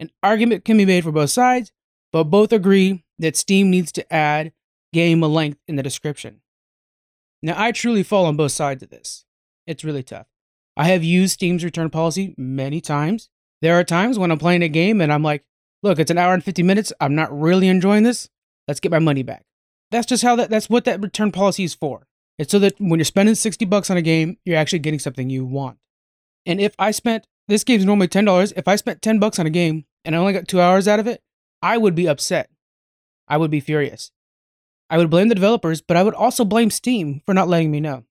[0.00, 1.72] An argument can be made for both sides,
[2.12, 4.52] but both agree that Steam needs to add
[4.92, 6.40] game length in the description.
[7.42, 9.24] Now, I truly fall on both sides of this.
[9.66, 10.26] It's really tough.
[10.76, 13.28] I have used Steam's return policy many times.
[13.62, 15.44] There are times when I'm playing a game and I'm like,
[15.82, 16.92] look, it's an hour and 50 minutes.
[17.00, 18.28] I'm not really enjoying this.
[18.66, 19.44] Let's get my money back.
[19.90, 22.06] That's just how that that's what that return policy is for.
[22.38, 25.30] It's so that when you're spending 60 bucks on a game, you're actually getting something
[25.30, 25.78] you want.
[26.46, 29.50] And if I spent this game's normally $10, if I spent 10 bucks on a
[29.50, 31.22] game and I only got 2 hours out of it,
[31.62, 32.50] I would be upset.
[33.28, 34.10] I would be furious.
[34.90, 37.80] I would blame the developers, but I would also blame Steam for not letting me
[37.80, 38.04] know.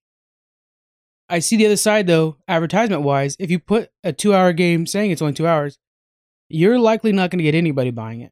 [1.29, 4.85] I see the other side though, advertisement wise, if you put a two hour game
[4.85, 5.77] saying it's only two hours,
[6.49, 8.31] you're likely not going to get anybody buying it.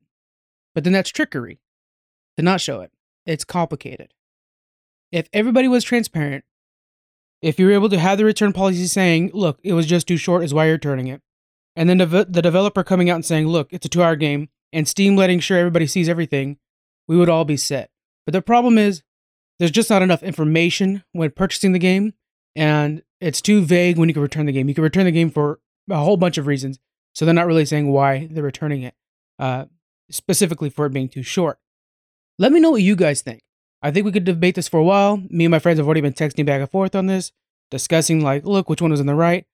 [0.73, 1.59] But then that's trickery
[2.37, 2.91] to not show it.
[3.25, 4.13] It's complicated.
[5.11, 6.45] If everybody was transparent,
[7.41, 10.17] if you were able to have the return policy saying, look, it was just too
[10.17, 11.21] short, is why you're returning it,
[11.75, 14.49] and then the, the developer coming out and saying, look, it's a two hour game,
[14.71, 16.57] and Steam letting sure everybody sees everything,
[17.07, 17.89] we would all be set.
[18.25, 19.03] But the problem is,
[19.59, 22.13] there's just not enough information when purchasing the game,
[22.55, 24.67] and it's too vague when you can return the game.
[24.67, 26.79] You can return the game for a whole bunch of reasons,
[27.13, 28.95] so they're not really saying why they're returning it,
[29.39, 29.65] uh,
[30.09, 31.59] specifically for it being too short.
[32.41, 33.43] Let me know what you guys think.
[33.83, 35.17] I think we could debate this for a while.
[35.29, 37.31] Me and my friends have already been texting back and forth on this,
[37.69, 39.45] discussing like, look, which one was in the right.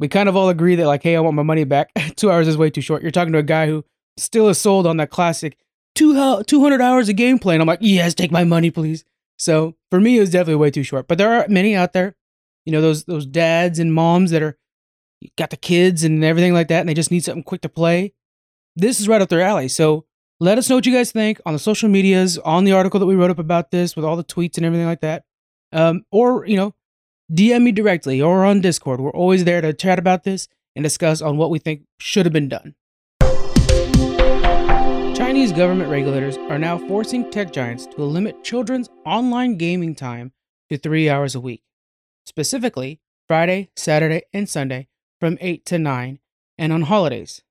[0.00, 1.92] We kind of all agree that like, hey, I want my money back.
[2.16, 3.02] Two hours is way too short.
[3.02, 3.84] You're talking to a guy who
[4.16, 5.56] still is sold on that classic
[5.94, 9.04] two 200 hours of gameplay, and I'm like, yes, take my money, please.
[9.38, 11.06] So for me, it was definitely way too short.
[11.06, 12.16] But there are many out there,
[12.64, 14.58] you know, those those dads and moms that are
[15.38, 18.14] got the kids and everything like that, and they just need something quick to play.
[18.74, 19.68] This is right up their alley.
[19.68, 20.06] So
[20.38, 23.06] let us know what you guys think on the social medias, on the article that
[23.06, 25.24] we wrote up about this, with all the tweets and everything like that.
[25.72, 26.74] Um, or you know,
[27.32, 29.00] DM me directly or on Discord.
[29.00, 32.32] We're always there to chat about this and discuss on what we think should have
[32.32, 32.74] been done.
[35.16, 40.32] Chinese government regulators are now forcing tech giants to limit children's online gaming time
[40.68, 41.62] to three hours a week.
[42.26, 46.18] Specifically, Friday, Saturday, and Sunday from 8 to 9,
[46.58, 47.42] and on holidays.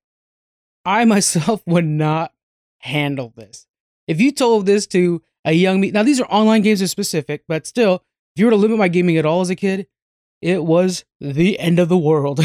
[0.84, 2.32] I myself would not
[2.78, 3.66] handle this.
[4.06, 7.44] If you told this to a young me, now these are online games are specific,
[7.48, 9.86] but still, if you were to limit my gaming at all as a kid,
[10.42, 12.40] it was the end of the world.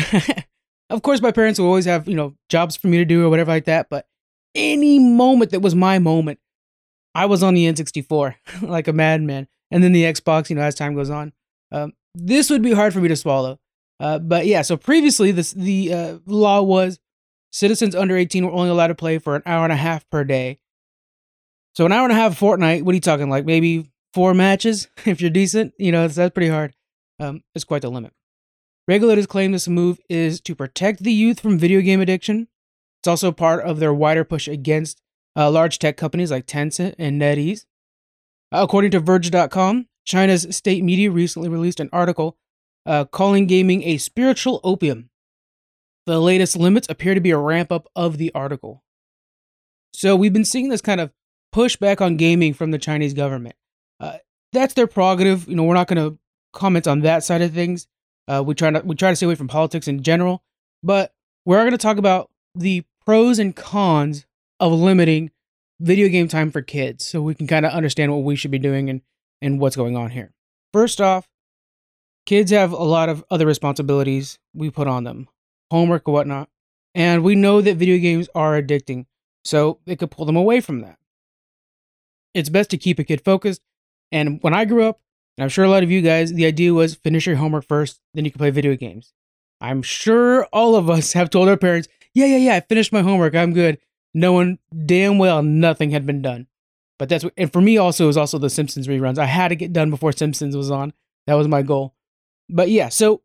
[0.89, 3.30] of course, my parents would always have, you know, jobs for me to do or
[3.30, 4.08] whatever like that, but
[4.56, 6.39] any moment that was my moment,
[7.13, 9.48] I was on the N64 like a madman.
[9.70, 11.32] And then the Xbox, you know, as time goes on.
[11.72, 13.60] Um, this would be hard for me to swallow.
[14.00, 17.00] Uh, but yeah, so previously this the uh, law was
[17.51, 20.23] citizens under 18 were only allowed to play for an hour and a half per
[20.23, 20.59] day.
[21.75, 23.45] So an hour and a half a Fortnite, what are you talking like?
[23.45, 25.73] Maybe four matches if you're decent?
[25.77, 26.73] You know, that's, that's pretty hard.
[27.19, 28.13] Um, it's quite the limit.
[28.87, 32.47] Regulators claim this move is to protect the youth from video game addiction.
[33.01, 35.01] It's also part of their wider push against
[35.35, 37.65] uh, large tech companies like Tencent and NetEase.
[38.51, 42.37] According to Verge.com, China's state media recently released an article
[42.85, 45.11] uh, calling gaming a spiritual opium.
[46.12, 48.84] The latest limits appear to be a ramp up of the article.
[49.93, 51.13] So we've been seeing this kind of
[51.56, 53.56] pushback on gaming from the Chinese government.
[53.97, 54.17] Uh,
[54.52, 55.47] that's their prerogative.
[55.47, 56.19] You know, we're not going to
[56.52, 57.88] comment on that side of things.
[58.28, 60.43] Uh, we try to we try to stay away from politics in general,
[60.84, 61.13] but
[61.45, 64.26] we're going to talk about the pros and cons
[64.60, 65.32] of limiting
[65.80, 68.60] video game time for kids, so we can kind of understand what we should be
[68.60, 69.02] doing and
[69.41, 70.34] and what's going on here.
[70.74, 71.30] First off,
[72.26, 75.30] kids have a lot of other responsibilities we put on them,
[75.71, 76.49] homework or whatnot,
[76.93, 79.05] and we know that video games are addicting,
[79.43, 80.97] so it could pull them away from that.
[82.34, 83.62] It's best to keep a kid focused.
[84.12, 84.99] And when I grew up,
[85.38, 87.99] and I'm sure a lot of you guys, the idea was finish your homework first,
[88.13, 89.13] then you can play video games.
[89.60, 93.01] I'm sure all of us have told our parents, yeah, yeah, yeah, I finished my
[93.01, 93.79] homework, I'm good,
[94.13, 96.47] knowing damn well nothing had been done.
[96.99, 99.17] But that's what, and for me also, was also the Simpsons reruns.
[99.17, 100.93] I had to get done before Simpsons was on.
[101.25, 101.95] That was my goal.
[102.47, 103.21] But yeah, so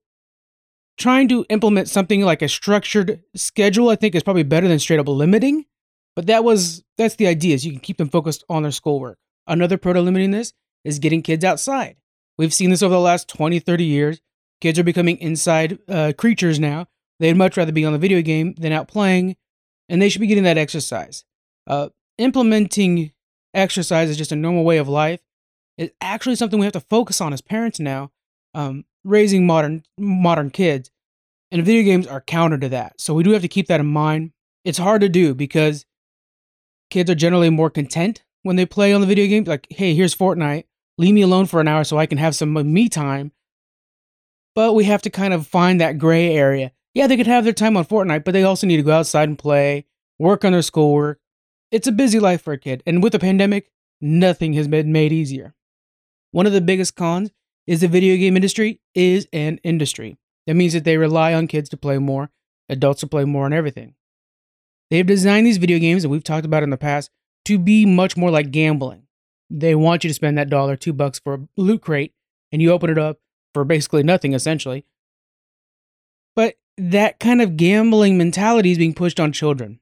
[0.97, 5.01] trying to implement something like a structured schedule, I think, is probably better than straight
[5.01, 5.67] up limiting.
[6.15, 9.19] But that was that's the idea is you can keep them focused on their schoolwork.
[9.47, 10.53] Another pro to limiting this
[10.85, 11.97] is getting kids outside.
[12.39, 14.21] We've seen this over the last 20, 30 years.
[14.61, 16.87] Kids are becoming inside uh, creatures now.
[17.21, 19.37] They'd much rather be on the video game than out playing,
[19.89, 21.25] and they should be getting that exercise.
[21.67, 23.13] Uh, implementing
[23.55, 25.21] exercise is just a normal way of life.
[25.79, 28.11] It's actually something we have to focus on as parents now,
[28.55, 30.91] um, raising modern modern kids.
[31.53, 33.01] And video games are counter to that.
[33.01, 34.33] So we do have to keep that in mind.
[34.65, 35.87] It's hard to do because
[36.91, 39.45] kids are generally more content when they play on the video game.
[39.45, 40.65] Like, hey, here's Fortnite.
[40.99, 43.33] Leave me alone for an hour so I can have some uh, me time.
[44.55, 46.73] But we have to kind of find that gray area.
[46.95, 49.29] Yeah, they could have their time on Fortnite, but they also need to go outside
[49.29, 49.87] and play,
[50.19, 51.21] work on their schoolwork.
[51.71, 52.83] It's a busy life for a kid.
[52.87, 55.55] And with the pandemic, nothing has been made easier.
[56.33, 57.31] One of the biggest cons
[57.67, 60.17] is the video game industry is an industry.
[60.47, 62.31] That means that they rely on kids to play more,
[62.69, 63.95] adults to play more, and everything.
[64.91, 67.11] They have designed these video games that we've talked about in the past
[67.47, 69.07] to be much more like gambling.
[69.51, 72.13] They want you to spend that dollar, two bucks for a loot crate,
[72.53, 73.19] and you open it up
[73.55, 74.85] for basically nothing, essentially.
[76.35, 79.81] But that kind of gambling mentality is being pushed on children.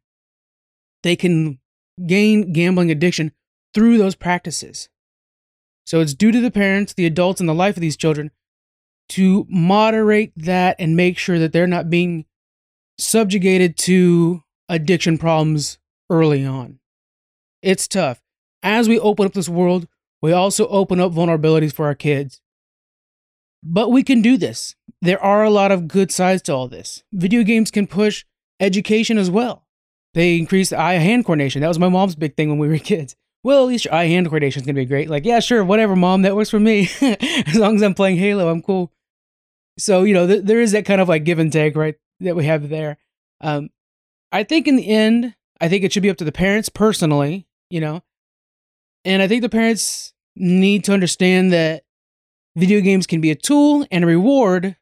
[1.03, 1.59] They can
[2.07, 3.33] gain gambling addiction
[3.75, 4.89] through those practices.
[5.85, 8.31] So it's due to the parents, the adults, and the life of these children
[9.11, 12.25] to moderate that and make sure that they're not being
[12.99, 16.79] subjugated to addiction problems early on.
[17.63, 18.23] It's tough.
[18.63, 19.87] As we open up this world,
[20.23, 22.41] we also open up vulnerabilities for our kids.
[23.63, 24.75] But we can do this.
[25.01, 27.03] There are a lot of good sides to all this.
[27.13, 28.25] Video games can push
[28.61, 29.67] education as well.
[30.15, 31.61] They increase eye hand coordination.
[31.61, 33.17] That was my mom's big thing when we were kids.
[33.45, 35.11] Well, at least your eye hand coordination is going to be great.
[35.11, 36.89] Like, yeah, sure, whatever, mom, that works for me.
[37.03, 38.91] as long as I'm playing Halo, I'm cool.
[39.79, 42.37] So, you know, th- there is that kind of like give and take, right, that
[42.37, 42.97] we have there.
[43.43, 43.69] Um,
[44.33, 47.47] I think in the end, I think it should be up to the parents personally,
[47.69, 48.03] you know.
[49.05, 51.85] And I think the parents need to understand that
[52.57, 54.77] video games can be a tool and a reward,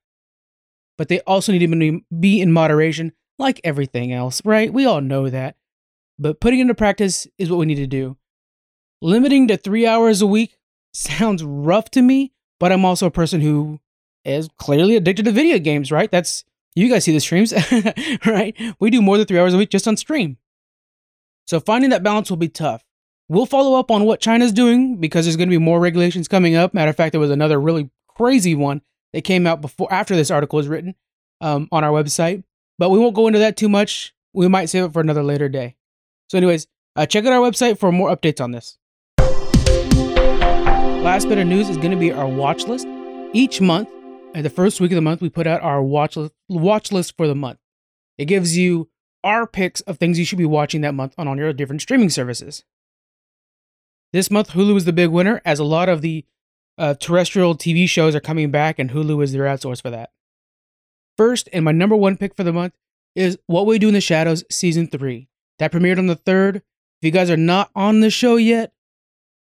[0.96, 4.72] but they also need to be in moderation, like everything else, right?
[4.72, 5.56] We all know that.
[6.16, 8.16] But putting into practice is what we need to do.
[9.04, 10.56] Limiting to three hours a week
[10.94, 13.80] sounds rough to me, but I'm also a person who
[14.24, 16.08] is clearly addicted to video games, right?
[16.08, 16.44] That's
[16.76, 17.52] you guys see the streams,
[18.26, 18.56] right?
[18.78, 20.36] We do more than three hours a week just on stream.
[21.48, 22.84] So finding that balance will be tough.
[23.28, 26.54] We'll follow up on what China's doing because there's going to be more regulations coming
[26.54, 26.72] up.
[26.72, 30.30] Matter of fact, there was another really crazy one that came out before after this
[30.30, 30.94] article was written
[31.40, 32.44] um, on our website.
[32.78, 34.14] But we won't go into that too much.
[34.32, 35.74] We might save it for another later day.
[36.28, 38.78] So, anyways, uh, check out our website for more updates on this.
[41.02, 42.86] Last bit of news is going to be our watch list.
[43.32, 43.88] Each month,
[44.36, 47.16] and the first week of the month, we put out our watch list, watch list
[47.16, 47.58] for the month.
[48.18, 48.88] It gives you
[49.24, 52.08] our picks of things you should be watching that month on all your different streaming
[52.08, 52.62] services.
[54.12, 56.24] This month, Hulu is the big winner, as a lot of the
[56.78, 60.10] uh, terrestrial TV shows are coming back, and Hulu is their outsource for that.
[61.16, 62.74] First, and my number one pick for the month
[63.16, 65.28] is What We Do in the Shadows Season 3.
[65.58, 66.58] That premiered on the 3rd.
[66.58, 66.62] If
[67.02, 68.72] you guys are not on the show yet,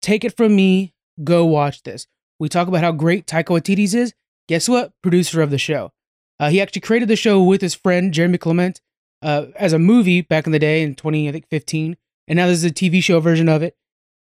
[0.00, 2.06] take it from me, go watch this.
[2.38, 4.14] We talk about how great Taika Waititi is.
[4.48, 4.92] Guess what?
[5.02, 5.92] Producer of the show.
[6.38, 8.80] Uh, he actually created the show with his friend Jemaine Clement
[9.22, 13.02] uh, as a movie back in the day in 2015, and now there's a TV
[13.02, 13.76] show version of it.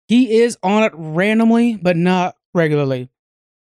[0.08, 3.08] He is on it randomly, but not regularly.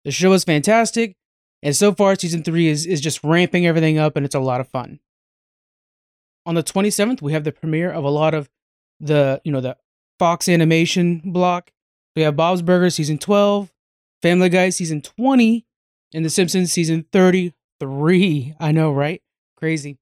[0.05, 1.17] The show is fantastic,
[1.63, 4.61] and so far season three is is just ramping everything up, and it's a lot
[4.61, 5.01] of fun.
[6.47, 8.49] On the 27th, we have the premiere of a lot of
[9.01, 9.77] the you know the
[10.19, 11.73] Fox animation block.
[12.17, 13.73] We have Bob's Burgers season 12,
[14.23, 15.67] Family Guy season 20,
[16.15, 18.55] and The Simpsons season 33.
[18.61, 19.21] I know, right?
[19.57, 19.99] Crazy.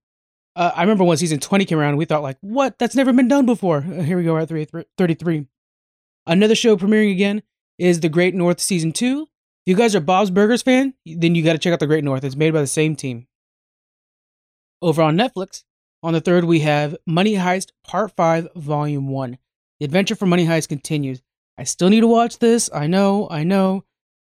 [0.54, 2.78] Uh, I remember when season 20 came around, we thought like, what?
[2.78, 3.78] That's never been done before.
[3.78, 5.46] Uh, here we go at 33.
[6.26, 7.42] Another show premiering again
[7.78, 9.22] is The Great North season 2.
[9.22, 12.04] If you guys are Bob's Burgers fan, then you got to check out The Great
[12.04, 12.24] North.
[12.24, 13.26] It's made by the same team.
[14.82, 15.64] Over on Netflix,
[16.02, 19.38] on the third, we have Money Heist Part 5, Volume 1.
[19.78, 21.22] The adventure for Money Heist continues.
[21.62, 22.68] I still need to watch this.
[22.74, 23.84] I know, I know,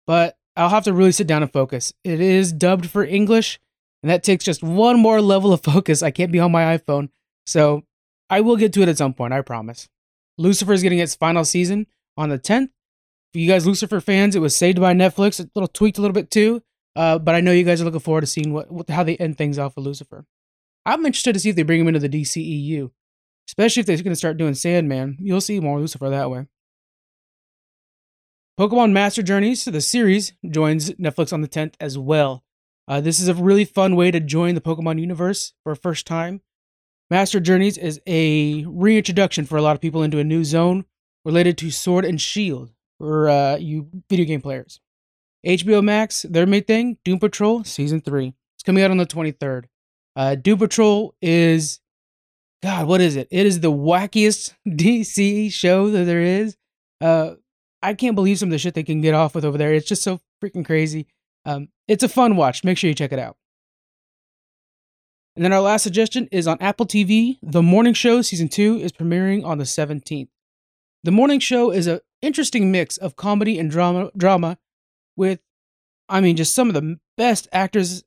[0.08, 1.92] but I'll have to really sit down and focus.
[2.06, 3.60] It is dubbed for English,
[4.02, 6.02] and that takes just one more level of focus.
[6.02, 7.10] I can't be on my iPhone.
[7.46, 7.84] So
[8.30, 9.90] I will get to it at some point, I promise.
[10.38, 12.70] Lucifer is getting its final season on the 10th.
[13.34, 16.16] For you guys Lucifer fans, it was saved by Netflix, a little tweaked a little
[16.16, 16.64] bit too.
[16.96, 19.18] Uh, but I know you guys are looking forward to seeing what, what how they
[19.18, 20.24] end things off with Lucifer.
[20.86, 22.92] I'm interested to see if they bring him into the DCEU,
[23.50, 25.18] especially if they're going to start doing Sandman.
[25.20, 26.48] You'll see more Lucifer that way.
[28.58, 32.46] Pokemon Master Journeys, the series, joins Netflix on the 10th as well.
[32.88, 36.08] Uh, this is a really fun way to join the Pokemon universe for a first
[36.08, 36.40] time.
[37.10, 40.86] Master Journeys is a reintroduction for a lot of people into a new zone
[41.26, 44.80] related to Sword and Shield for uh, you video game players.
[45.46, 48.34] HBO Max, their main thing, Doom Patrol Season 3.
[48.56, 49.66] It's coming out on the 23rd.
[50.16, 51.82] Uh, Doom Patrol is,
[52.64, 53.28] God, what is it?
[53.32, 56.56] It is the wackiest DC show that there is.
[57.02, 57.34] Uh,
[57.86, 59.72] I can't believe some of the shit they can get off with over there.
[59.72, 61.06] It's just so freaking crazy.
[61.46, 62.64] Um, it's a fun watch.
[62.64, 63.38] Make sure you check it out.
[65.36, 67.38] And then our last suggestion is on Apple TV.
[67.44, 70.30] The Morning Show season two is premiering on the 17th.
[71.04, 74.58] The Morning Show is an interesting mix of comedy and drama, drama
[75.16, 75.42] with,
[76.10, 78.04] I mean, just some of the best actors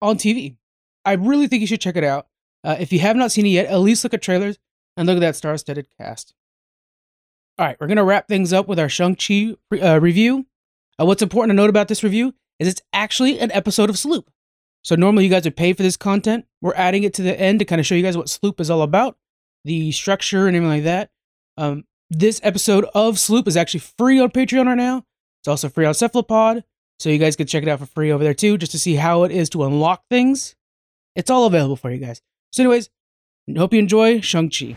[0.00, 0.56] on TV.
[1.04, 2.28] I really think you should check it out.
[2.64, 4.56] Uh, if you have not seen it yet, at least look at trailers
[4.96, 6.32] and look at that star-studded cast.
[7.58, 10.44] All right, we're gonna wrap things up with our Shang-Chi uh, review.
[11.00, 14.30] Uh, what's important to note about this review is it's actually an episode of Sloop.
[14.84, 16.44] So normally you guys would pay for this content.
[16.60, 18.68] We're adding it to the end to kind of show you guys what Sloop is
[18.68, 19.16] all about,
[19.64, 21.10] the structure and everything like that.
[21.56, 25.06] Um, this episode of Sloop is actually free on Patreon right now.
[25.40, 26.62] It's also free on Cephalopod,
[26.98, 28.96] so you guys can check it out for free over there too, just to see
[28.96, 30.56] how it is to unlock things.
[31.14, 32.20] It's all available for you guys.
[32.52, 32.90] So, anyways,
[33.56, 34.76] hope you enjoy Shang-Chi.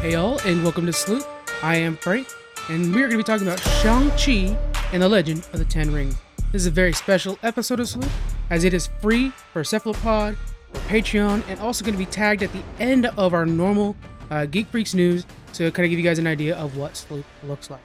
[0.00, 1.24] Hey y'all, and welcome to Sloop.
[1.62, 2.26] I am Frank,
[2.68, 4.56] and we're going to be talking about Shang-Chi
[4.92, 6.16] and the Legend of the Ten Rings.
[6.52, 8.10] This is a very special episode of Sloop,
[8.48, 10.38] as it is free for Cephalopod,
[10.72, 13.94] for Patreon, and also going to be tagged at the end of our normal
[14.30, 17.26] uh, Geek Freaks news to kind of give you guys an idea of what Sloop
[17.44, 17.82] looks like.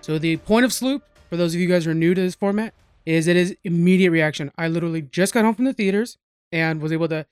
[0.00, 2.34] So the point of Sloop for those of you guys who are new to this
[2.34, 4.50] format, is it is immediate reaction.
[4.56, 6.18] I literally just got home from the theaters
[6.50, 7.26] and was able to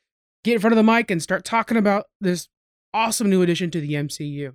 [0.44, 2.48] get in front of the mic and start talking about this
[2.92, 4.54] awesome new addition to the MCU.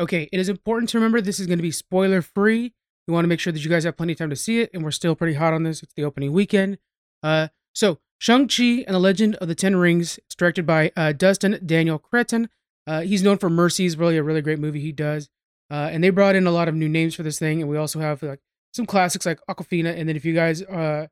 [0.00, 2.74] Okay, it is important to remember this is going to be spoiler free.
[3.06, 4.70] We want to make sure that you guys have plenty of time to see it,
[4.74, 5.82] and we're still pretty hot on this.
[5.82, 6.78] It's the opening weekend.
[7.22, 11.60] Uh, so, Shang-Chi and the Legend of the Ten Rings, it's directed by uh, Destin
[11.64, 12.48] Daniel Cretton.
[12.86, 13.84] Uh, he's known for Mercy.
[13.84, 15.28] Mercy's really a really great movie he does.
[15.70, 17.76] Uh, and they brought in a lot of new names for this thing, and we
[17.76, 18.40] also have like
[18.72, 19.96] some classics like Awkwafina.
[19.96, 21.06] And then if you guys, uh,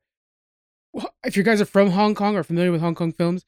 [1.25, 3.45] if you guys are from Hong Kong or familiar with Hong Kong films,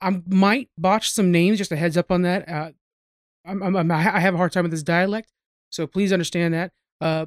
[0.00, 1.58] I, might botch some names.
[1.58, 2.48] Just a heads up on that.
[2.48, 2.70] Uh,
[3.44, 5.32] I'm, I'm, i have a hard time with this dialect,
[5.70, 6.72] so please understand that.
[7.00, 7.26] Uh,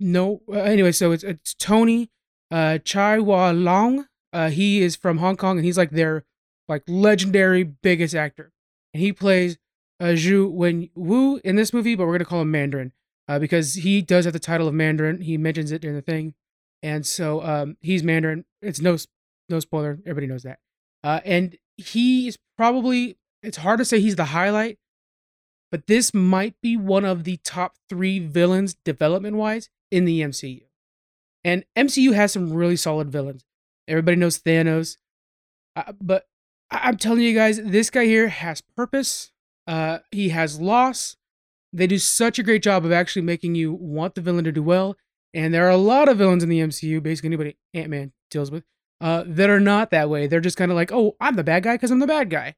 [0.00, 2.10] no, uh, anyway, so it's it's Tony
[2.50, 4.06] uh, Chai Wah Long.
[4.32, 6.24] Uh, he is from Hong Kong, and he's like their
[6.68, 8.52] like legendary biggest actor,
[8.94, 9.58] and he plays
[10.00, 12.92] uh, Zhu Wen Wu in this movie, but we're gonna call him Mandarin
[13.28, 15.20] uh, because he does have the title of Mandarin.
[15.20, 16.34] He mentions it during the thing,
[16.82, 18.44] and so um, he's Mandarin.
[18.62, 18.96] It's no
[19.48, 19.98] no spoiler.
[20.06, 20.58] Everybody knows that.
[21.02, 23.16] And he is probably.
[23.42, 24.78] It's hard to say he's the highlight,
[25.72, 30.62] but this might be one of the top three villains development wise in the MCU.
[31.42, 33.44] And MCU has some really solid villains.
[33.88, 34.98] Everybody knows Thanos,
[35.74, 36.26] uh, but
[36.70, 39.32] I- I'm telling you guys, this guy here has purpose.
[39.66, 41.16] Uh, he has loss.
[41.72, 44.62] They do such a great job of actually making you want the villain to do
[44.62, 44.96] well.
[45.32, 48.50] And there are a lot of villains in the MCU, basically anybody Ant Man deals
[48.50, 48.64] with,
[49.00, 50.26] uh, that are not that way.
[50.26, 52.54] They're just kind of like, oh, I'm the bad guy because I'm the bad guy.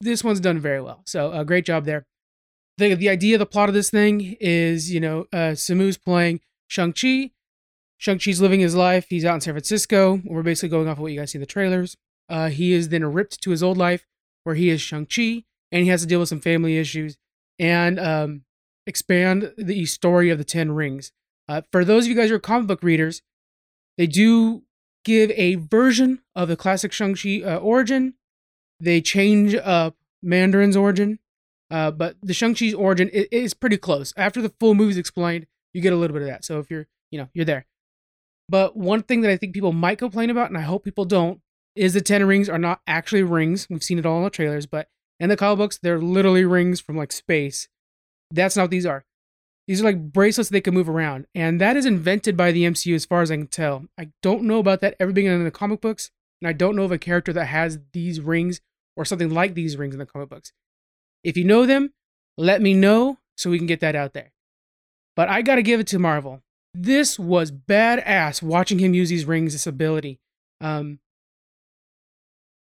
[0.00, 1.02] This one's done very well.
[1.06, 2.06] So, uh, great job there.
[2.78, 7.30] The, the idea, the plot of this thing is, you know, uh, Simu's playing Shang-Chi.
[7.98, 9.06] Shang-Chi's living his life.
[9.08, 10.20] He's out in San Francisco.
[10.24, 11.96] We're basically going off of what you guys see in the trailers.
[12.28, 14.06] Uh, he is then ripped to his old life
[14.42, 17.16] where he is Shang-Chi and he has to deal with some family issues
[17.58, 18.42] and um,
[18.86, 21.12] expand the story of the Ten Rings.
[21.48, 23.22] Uh, for those of you guys who are comic book readers,
[23.96, 24.62] they do
[25.04, 28.14] give a version of the classic Shang-Chi uh, origin.
[28.80, 31.18] They change up Mandarin's origin,
[31.70, 34.12] uh, but the Shang-Chi's origin is, is pretty close.
[34.16, 36.44] After the full movie's explained, you get a little bit of that.
[36.44, 37.66] So if you're, you know, you're there.
[38.48, 41.40] But one thing that I think people might complain about, and I hope people don't,
[41.74, 43.66] is the Ten Rings are not actually rings.
[43.70, 44.88] We've seen it all in the trailers, but
[45.18, 47.68] in the comic books, they're literally rings from like space.
[48.30, 49.04] That's not what these are.
[49.66, 51.26] These are like bracelets they can move around.
[51.34, 53.86] And that is invented by the MCU as far as I can tell.
[53.98, 56.10] I don't know about that ever being in the comic books.
[56.42, 58.60] And I don't know of a character that has these rings
[58.96, 60.52] or something like these rings in the comic books.
[61.22, 61.94] If you know them,
[62.36, 64.32] let me know so we can get that out there.
[65.16, 66.42] But I gotta give it to Marvel.
[66.74, 70.18] This was badass watching him use these rings, this ability.
[70.60, 70.98] Um,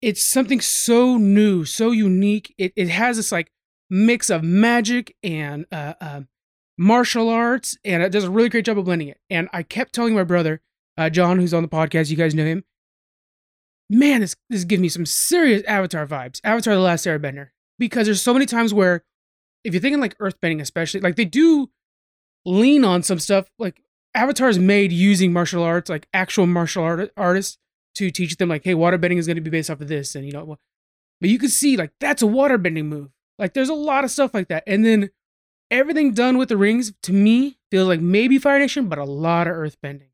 [0.00, 2.54] it's something so new, so unique.
[2.56, 3.52] It, it has this like
[3.90, 6.20] mix of magic and uh, uh,
[6.78, 9.20] martial arts, and it does a really great job of blending it.
[9.28, 10.62] And I kept telling my brother,
[10.96, 12.64] uh, John, who's on the podcast, you guys know him.
[13.90, 16.40] Man, this this gives me some serious Avatar vibes.
[16.44, 17.48] Avatar: The Last Airbender,
[17.78, 19.04] because there's so many times where,
[19.64, 21.70] if you're thinking like earthbending, especially, like they do
[22.44, 23.50] lean on some stuff.
[23.58, 23.82] Like
[24.14, 27.58] Avatar is made using martial arts, like actual martial art artists
[27.94, 30.26] to teach them, like, hey, waterbending is going to be based off of this, and
[30.26, 30.58] you know,
[31.20, 33.10] but you can see like that's a waterbending move.
[33.38, 35.10] Like there's a lot of stuff like that, and then
[35.70, 39.46] everything done with the rings to me feels like maybe Fire Nation, but a lot
[39.46, 40.10] of earthbending.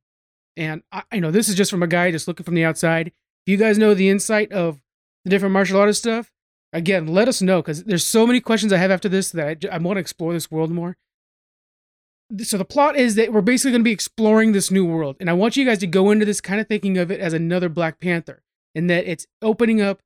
[0.57, 3.09] And I, I know this is just from a guy just looking from the outside.
[3.09, 4.81] If you guys know the insight of
[5.25, 6.31] the different martial artist stuff,
[6.73, 9.75] again, let us know because there's so many questions I have after this that I,
[9.75, 10.97] I want to explore this world more.
[12.39, 15.29] So the plot is that we're basically going to be exploring this new world, and
[15.29, 17.69] I want you guys to go into this kind of thinking of it as another
[17.69, 18.43] Black Panther,
[18.75, 20.01] and that it's opening up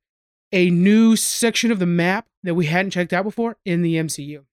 [0.51, 4.43] a new section of the map that we hadn't checked out before in the MCU.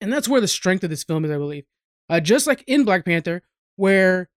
[0.00, 1.64] And that's where the strength of this film is, I believe.
[2.08, 3.42] Uh, just like in Black Panther,
[3.76, 4.28] where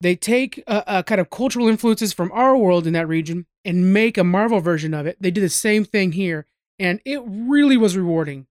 [0.00, 4.18] they take a, kind of cultural influences from our world in that region and make
[4.18, 6.46] a Marvel version of it, they did the same thing here.
[6.78, 8.46] And it really was rewarding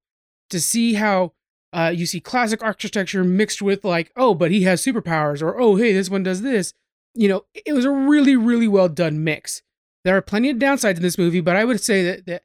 [0.50, 1.34] to see how
[1.74, 5.76] uh, you see classic architecture mixed with, like, oh, but he has superpowers, or oh,
[5.76, 6.74] hey, this one does this.
[7.14, 9.62] You know, it was a really, really well done mix.
[10.04, 12.44] There are plenty of downsides in this movie, but I would say that, that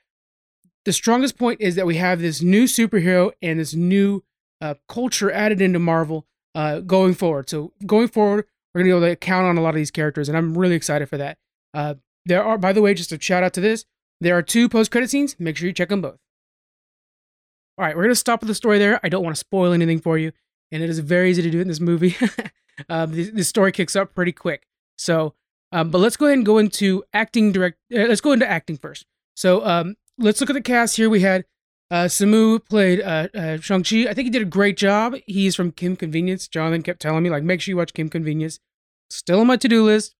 [0.85, 4.25] the strongest point is that we have this new superhero and this new
[4.61, 7.51] uh, culture added into Marvel uh, going forward.
[7.51, 10.29] So going forward, we're gonna be able to count on a lot of these characters,
[10.29, 11.39] and I'm really excited for that.
[11.75, 11.95] Uh,
[12.27, 13.85] there are, by the way, just a shout out to this.
[14.21, 15.37] There are two post credit scenes.
[15.39, 16.19] Make sure you check them both.
[17.79, 19.01] All right, we're gonna stop with the story there.
[19.03, 20.33] I don't want to spoil anything for you,
[20.71, 22.17] and it is very easy to do in this movie.
[22.89, 24.67] um, the, the, story kicks up pretty quick.
[24.99, 25.35] So,
[25.73, 27.79] um, but let's go ahead and go into acting direct.
[27.93, 29.07] Uh, let's go into acting first.
[29.35, 31.11] So, um, let's look at the cast here.
[31.11, 31.45] We had
[31.91, 34.07] uh, Simu played uh, uh, Shang-Chi.
[34.09, 35.17] I think he did a great job.
[35.27, 36.47] He's from Kim Convenience.
[36.47, 38.61] Jonathan kept telling me, like, make sure you watch Kim Convenience.
[39.09, 40.15] Still on my to-do list.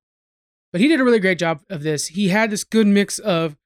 [0.73, 2.09] But he did a really great job of this.
[2.09, 3.57] He had this good mix of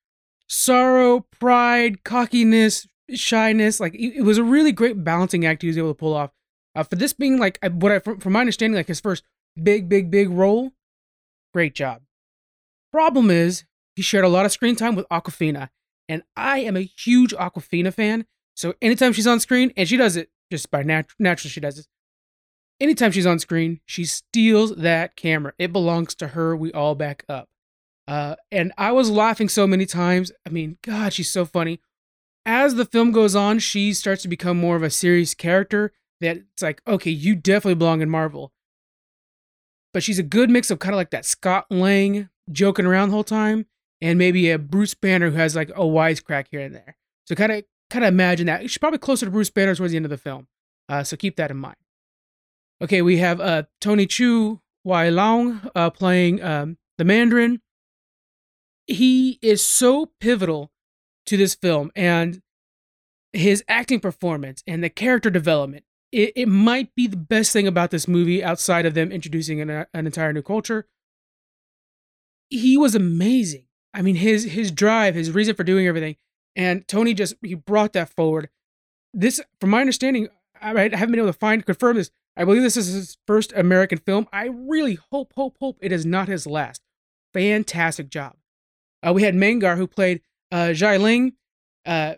[0.48, 3.80] sorrow, pride, cockiness, shyness.
[3.80, 6.30] Like, it, was a really great balancing act he was able to pull off.
[6.74, 9.22] Uh, for this being, like, what I, from, my understanding, like his first
[9.62, 10.72] big, big, big role,
[11.52, 12.02] great job.
[12.90, 13.64] Problem is,
[13.96, 15.68] he shared a lot of screen time with Awkwafina
[16.08, 18.26] and I am a huge Awkwafina fan.
[18.54, 21.78] So anytime she's on screen, and she does it just by nat- naturally, she does
[21.78, 21.86] it.
[22.80, 25.52] Anytime she's on screen, she steals that camera.
[25.58, 26.56] It belongs to her.
[26.56, 27.48] We all back up.
[28.06, 30.32] Uh, and I was laughing so many times.
[30.46, 31.80] I mean, God, she's so funny.
[32.44, 36.36] As the film goes on, she starts to become more of a serious character that
[36.36, 38.52] it's like, okay, you definitely belong in Marvel.
[39.94, 43.14] But she's a good mix of kind of like that Scott Lang joking around the
[43.14, 43.66] whole time
[44.00, 46.96] and maybe a Bruce Banner who has like a wisecrack here and there.
[47.26, 48.62] So kind of kind of imagine that.
[48.62, 50.48] She's probably closer to Bruce Banner towards the end of the film.
[50.88, 51.76] Uh, so keep that in mind.
[52.82, 57.60] Okay, we have uh, Tony Chu Wai Long uh, playing um, the Mandarin.
[58.86, 60.70] He is so pivotal
[61.26, 62.42] to this film, and
[63.32, 67.90] his acting performance and the character development, it, it might be the best thing about
[67.90, 70.86] this movie outside of them introducing an, an entire new culture.
[72.50, 73.64] He was amazing.
[73.94, 76.16] I mean, his his drive, his reason for doing everything,
[76.56, 78.50] and Tony just he brought that forward.
[79.12, 80.28] This, from my understanding,
[80.60, 82.10] I haven't been able to find confirm this.
[82.36, 84.26] I believe this is his first American film.
[84.32, 86.82] I really hope, hope, hope it is not his last.
[87.32, 88.34] Fantastic job.
[89.06, 90.20] Uh, we had Meng'er who played
[90.50, 91.34] uh, Jai Ling.
[91.86, 92.14] Uh,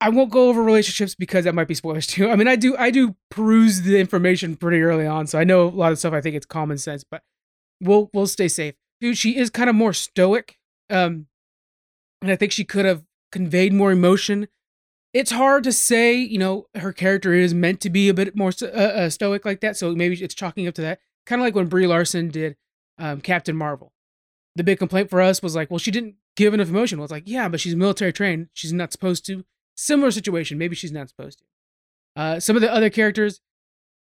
[0.00, 2.30] I won't go over relationships because that might be spoilers too.
[2.30, 5.66] I mean, I do I do peruse the information pretty early on, so I know
[5.66, 6.12] a lot of stuff.
[6.12, 7.22] I think it's common sense, but
[7.80, 8.74] we'll we'll stay safe.
[9.00, 10.58] Dude, she is kind of more stoic,
[10.94, 11.26] um,
[12.22, 14.48] and I think she could have conveyed more emotion.
[15.12, 18.52] It's hard to say, you know, her character is meant to be a bit more
[18.62, 21.00] uh, uh, stoic like that, so maybe it's chalking up to that.
[21.26, 22.56] Kind of like when Brie Larson did
[22.98, 23.92] um, Captain Marvel.
[24.56, 26.98] The big complaint for us was like, well, she didn't give enough emotion.
[26.98, 28.48] Well, it's like, yeah, but she's military trained.
[28.52, 29.44] She's not supposed to
[29.76, 30.58] Similar situation.
[30.58, 31.44] Maybe she's not supposed to.
[32.20, 33.40] Uh, some of the other characters.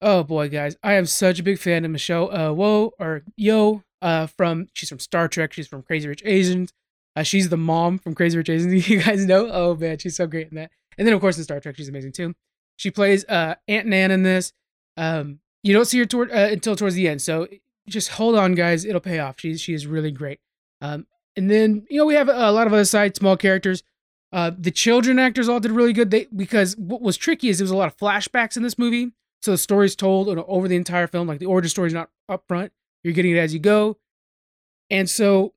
[0.01, 3.83] Oh boy, guys, I am such a big fan of Michelle uh, Whoa or Yo
[4.01, 5.53] uh, from she's from Star Trek.
[5.53, 6.73] She's from Crazy Rich Asians.
[7.15, 8.87] Uh, she's the mom from Crazy Rich Asians.
[8.89, 9.49] You guys know?
[9.51, 10.71] Oh man, she's so great in that.
[10.97, 12.35] And then of course in Star Trek, she's amazing too.
[12.75, 14.53] She plays uh, Aunt Nan in this.
[14.95, 17.47] Um, you don't see her toward, uh, until towards the end, so
[17.87, 18.85] just hold on, guys.
[18.85, 19.35] It'll pay off.
[19.39, 20.39] She's she is really great.
[20.81, 23.83] Um, and then you know we have a, a lot of other side small characters.
[24.31, 26.11] Uh, the children actors all did really good.
[26.11, 29.11] They because what was tricky is there was a lot of flashbacks in this movie,
[29.41, 31.27] so the story's told over the entire film.
[31.27, 32.71] Like the origin story's not up front;
[33.03, 33.97] you're getting it as you go,
[34.89, 35.53] and so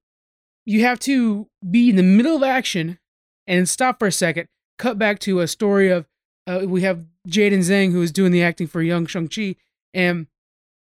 [0.65, 2.99] you have to be in the middle of action
[3.47, 6.07] and stop for a second, cut back to a story of
[6.47, 9.57] uh, we have Jaden Zhang who is doing the acting for young Shang Chi,
[9.95, 10.27] and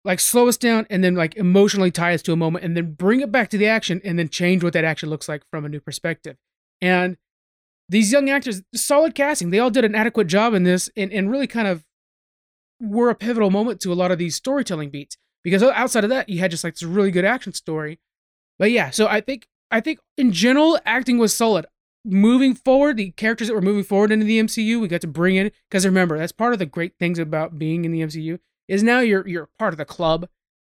[0.05, 2.92] like slow us down and then like emotionally tie us to a moment, and then
[2.92, 5.64] bring it back to the action, and then change what that action looks like from
[5.64, 6.36] a new perspective,
[6.80, 7.16] and
[7.88, 9.51] these young actors, solid casting.
[9.51, 11.84] They all did an adequate job in this and, and really kind of
[12.80, 15.16] were a pivotal moment to a lot of these storytelling beats.
[15.47, 18.01] Because outside of that, you had just like this really good action story.
[18.59, 21.66] But yeah, so I think I think in general, acting was solid.
[22.05, 25.36] Moving forward, the characters that were moving forward into the MCU, we got to bring
[25.36, 28.82] in because remember, that's part of the great things about being in the MCU is
[28.82, 30.28] now you're you're part of the club.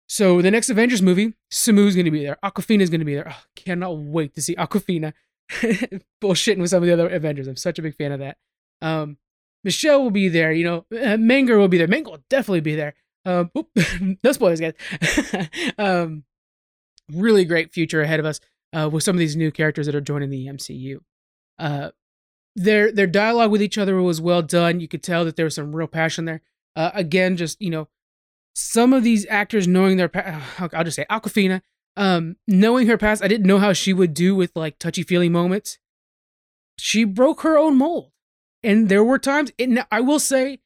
[0.07, 2.39] So the next Avengers movie, Simu's to be there.
[2.43, 3.29] Awkwafina's going to be there.
[3.31, 5.13] Oh, cannot wait to see Awkwafina
[6.23, 7.47] bullshitting with some of the other Avengers.
[7.47, 8.39] I'm such a big fan of that.
[8.81, 9.19] Um,
[9.65, 10.51] Michelle will be there.
[10.51, 11.89] You know, uh, Meng'er will be there.
[11.89, 12.95] Meng'er will definitely be there.
[13.25, 13.69] Um, oop,
[14.25, 14.75] no spoilers, guys.
[15.79, 16.25] um,
[17.11, 18.41] really great future ahead of us
[18.73, 20.99] uh, with some of these new characters that are joining the MCU.
[21.59, 21.91] Uh,
[22.55, 24.81] their their dialogue with each other was well done.
[24.81, 26.43] You could tell that there was some real passion there.
[26.77, 27.89] Uh, again, just you know,
[28.55, 30.43] some of these actors knowing their pa-
[30.73, 31.63] I'll just say Awkwafina,
[31.97, 35.29] um, knowing her past, I didn't know how she would do with like touchy feely
[35.29, 35.79] moments.
[36.79, 38.13] She broke her own mold,
[38.63, 39.53] and there were times.
[39.59, 40.59] And I will say,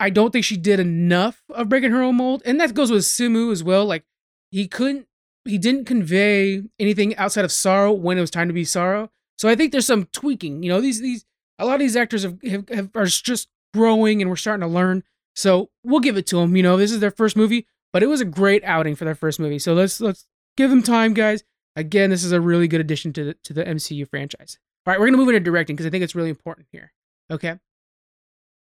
[0.00, 3.02] I don't think she did enough of breaking her own mold, and that goes with
[3.02, 3.84] Simu as well.
[3.84, 4.04] Like
[4.50, 5.06] he couldn't,
[5.44, 9.10] he didn't convey anything outside of sorrow when it was time to be sorrow.
[9.38, 10.62] So I think there's some tweaking.
[10.62, 11.24] You know, these these
[11.58, 14.72] a lot of these actors have, have, have are just growing, and we're starting to
[14.72, 15.04] learn.
[15.36, 16.56] So we'll give it to them.
[16.56, 17.66] You know, this is their first movie.
[17.94, 19.60] But it was a great outing for their first movie.
[19.60, 20.26] So let's let's
[20.56, 21.44] give them time, guys.
[21.76, 24.58] Again, this is a really good addition to the, to the MCU franchise.
[24.84, 26.92] All right, we're gonna move into directing because I think it's really important here.
[27.30, 27.60] Okay.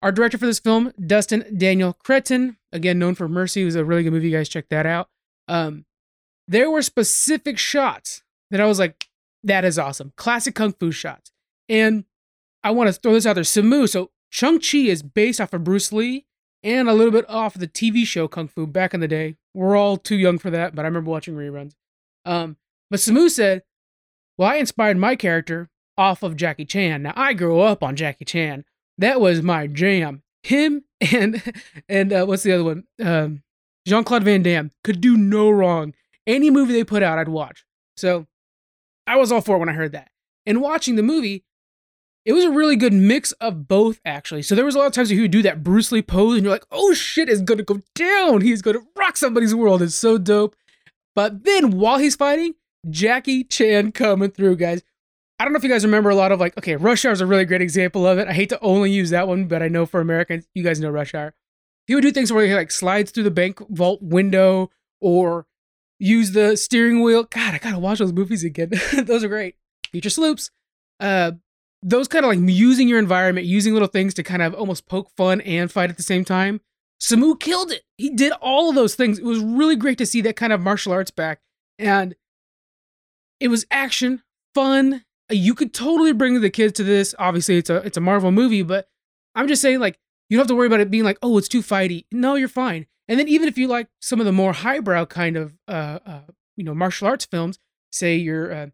[0.02, 4.04] Our director for this film, Destin Daniel Cretton, again known for Mercy, was a really
[4.04, 4.28] good movie.
[4.28, 5.08] You guys check that out.
[5.48, 5.86] Um,
[6.46, 9.08] there were specific shots that I was like,
[9.42, 10.12] that is awesome.
[10.16, 11.32] Classic kung fu shots.
[11.68, 12.04] And
[12.62, 13.44] I want to throw this out there.
[13.44, 16.26] Simu, so Shang-Chi is based off of Bruce Lee
[16.62, 19.36] and a little bit off of the TV show Kung Fu back in the day.
[19.54, 21.74] We're all too young for that, but I remember watching reruns.
[22.24, 22.56] Um,
[22.90, 23.62] but Simu said,
[24.36, 27.02] Well, I inspired my character off of Jackie Chan.
[27.02, 28.64] Now, I grew up on Jackie Chan.
[28.98, 30.22] That was my jam.
[30.42, 31.42] Him and,
[31.88, 32.84] and uh, what's the other one?
[33.02, 33.42] Um,
[33.86, 35.94] Jean Claude Van Damme could do no wrong.
[36.26, 37.64] Any movie they put out, I'd watch.
[37.96, 38.26] So
[39.06, 40.10] I was all for it when I heard that.
[40.44, 41.44] And watching the movie,
[42.24, 44.42] it was a really good mix of both, actually.
[44.42, 46.44] So there was a lot of times he would do that Bruce Lee pose, and
[46.44, 48.42] you're like, "Oh shit, is gonna go down.
[48.42, 50.54] He's gonna rock somebody's world." It's so dope.
[51.14, 52.54] But then while he's fighting,
[52.90, 54.82] Jackie Chan coming through, guys.
[55.38, 57.20] I don't know if you guys remember a lot of like, okay, Rush Hour is
[57.20, 58.26] a really great example of it.
[58.26, 60.90] I hate to only use that one, but I know for Americans, you guys know
[60.90, 61.34] Rush Hour.
[61.86, 64.70] He would do things where he like slides through the bank vault window
[65.00, 65.46] or
[66.00, 67.22] use the steering wheel.
[67.22, 68.72] God, I gotta watch those movies again.
[69.04, 69.54] those are great.
[69.92, 70.50] Future Sloops.
[70.98, 71.32] Uh,
[71.82, 75.10] those kind of like using your environment, using little things to kind of almost poke
[75.16, 76.60] fun and fight at the same time.
[77.00, 77.82] Simu killed it.
[77.96, 79.20] He did all of those things.
[79.20, 81.40] It was really great to see that kind of martial arts back.
[81.78, 82.16] And
[83.38, 84.22] it was action,
[84.52, 87.14] fun, you could totally bring the kids to this.
[87.18, 88.88] Obviously, it's a it's a Marvel movie, but
[89.34, 89.98] I'm just saying like
[90.28, 92.04] you don't have to worry about it being like, oh, it's too fighty.
[92.12, 92.86] No, you're fine.
[93.08, 96.20] And then even if you like some of the more highbrow kind of uh, uh
[96.56, 97.58] you know martial arts films,
[97.90, 98.66] say your uh,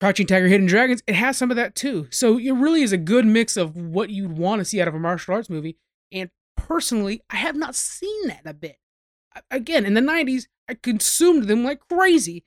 [0.00, 2.08] Crouching Tiger, Hidden Dragons, it has some of that too.
[2.10, 4.94] So it really is a good mix of what you'd want to see out of
[4.94, 5.78] a martial arts movie.
[6.12, 8.76] And personally, I have not seen that a bit.
[9.50, 12.44] Again, in the 90s, I consumed them like crazy.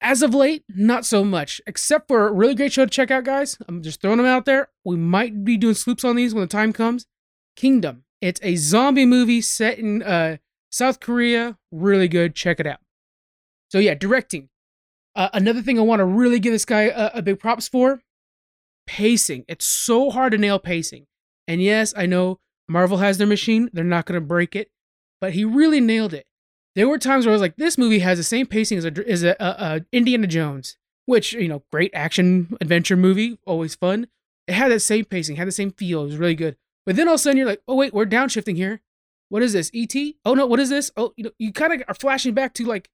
[0.00, 3.24] As of late, not so much, except for a really great show to check out,
[3.24, 3.58] guys.
[3.66, 4.68] I'm just throwing them out there.
[4.84, 7.06] We might be doing sloops on these when the time comes.
[7.56, 8.04] Kingdom.
[8.20, 10.36] It's a zombie movie set in uh,
[10.70, 11.58] South Korea.
[11.72, 12.36] Really good.
[12.36, 12.78] Check it out.
[13.70, 14.48] So, yeah, directing.
[15.16, 18.00] Uh, another thing I want to really give this guy a, a big props for
[18.86, 19.44] pacing.
[19.48, 21.06] It's so hard to nail pacing.
[21.46, 22.38] And yes, I know
[22.68, 24.70] Marvel has their machine, they're not going to break it,
[25.20, 26.26] but he really nailed it.
[26.78, 28.92] There were times where I was like, this movie has the same pacing as a,
[29.08, 30.76] as a, a, a Indiana Jones,
[31.06, 34.06] which, you know, great action adventure movie, always fun.
[34.46, 36.02] It had that same pacing, had the same feel.
[36.02, 36.56] It was really good.
[36.86, 38.80] But then all of a sudden you're like, oh, wait, we're downshifting here.
[39.28, 39.72] What is this?
[39.74, 39.92] ET?
[40.24, 40.92] Oh, no, what is this?
[40.96, 42.88] Oh, you know, you kind of are flashing back to like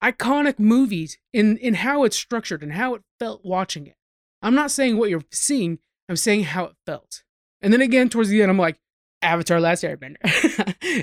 [0.00, 3.96] iconic movies in in how it's structured and how it felt watching it.
[4.42, 7.24] I'm not saying what you're seeing, I'm saying how it felt.
[7.60, 8.78] And then again towards the end I'm like
[9.22, 10.18] Avatar Last Airbender.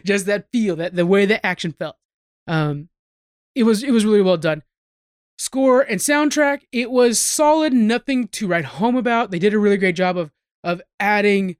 [0.05, 1.97] Just that feel, that the way the action felt.
[2.47, 2.89] Um
[3.53, 4.63] it was it was really well done.
[5.37, 9.31] Score and soundtrack, it was solid, nothing to write home about.
[9.31, 10.31] They did a really great job of
[10.63, 11.57] of adding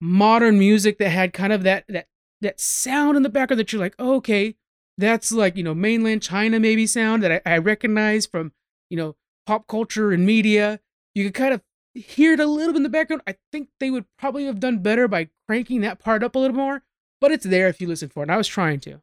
[0.00, 2.06] modern music that had kind of that that
[2.40, 4.56] that sound in the background that you're like, oh, okay,
[4.98, 8.52] that's like you know mainland china maybe sound that I, I, recognize from
[8.90, 9.16] you know
[9.46, 10.80] pop culture and media
[11.14, 11.62] you could kind of
[11.94, 14.78] hear it a little bit in the background i think they would probably have done
[14.78, 16.82] better by cranking that part up a little more
[17.20, 19.00] but it's there if you listen for it and i was trying to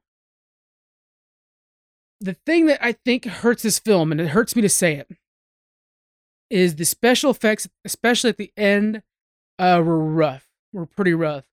[2.24, 5.08] the thing that i think hurts this film and it hurts me to say it
[6.50, 9.02] is the special effects especially at the end
[9.60, 11.46] uh were rough were pretty rough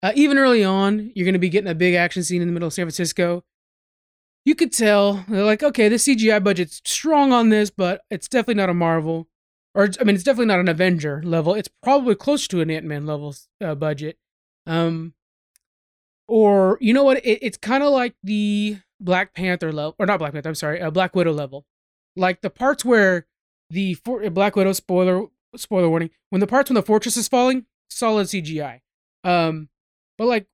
[0.00, 2.52] uh, even early on, you're going to be getting a big action scene in the
[2.52, 3.42] middle of San Francisco
[4.48, 8.54] you could tell they're like, okay, the CGI budget's strong on this, but it's definitely
[8.54, 9.28] not a Marvel,
[9.74, 11.54] or I mean, it's definitely not an Avenger level.
[11.54, 14.16] It's probably close to an Ant Man level uh, budget.
[14.66, 15.12] Um,
[16.26, 17.18] or you know what?
[17.18, 20.48] It, it's kind of like the Black Panther level, or not Black Panther.
[20.48, 21.66] I'm sorry, uh, Black Widow level.
[22.16, 23.26] Like the parts where
[23.70, 25.26] the for, uh, Black Widow spoiler
[25.56, 28.80] spoiler warning when the parts when the fortress is falling, solid CGI.
[29.24, 29.68] Um,
[30.16, 30.46] but like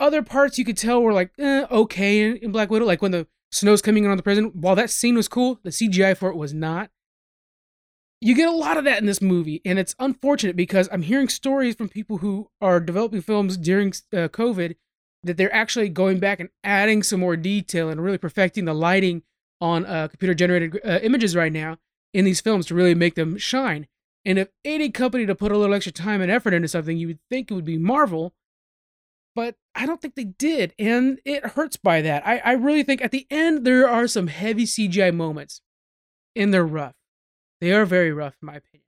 [0.00, 3.12] other parts you could tell were like eh, okay in, in, Black Widow, like when
[3.12, 4.52] the snow's coming in on the prison.
[4.54, 6.90] While that scene was cool, the CGI for it was not.
[8.20, 11.28] You get a lot of that in this movie, and it's unfortunate because I'm hearing
[11.28, 14.76] stories from people who are developing films during uh, COVID
[15.26, 19.22] that they're actually going back and adding some more detail and really perfecting the lighting
[19.60, 21.78] on uh, computer generated uh, images right now
[22.12, 23.86] in these films to really make them shine.
[24.24, 27.06] And if any company to put a little extra time and effort into something, you
[27.06, 28.34] would think it would be Marvel
[29.36, 32.26] but I don't think they did, and it hurts by that.
[32.26, 35.60] I, I really think at the end there are some heavy CGI moments,
[36.34, 36.94] and they're rough.
[37.60, 38.86] They are very rough, in my opinion.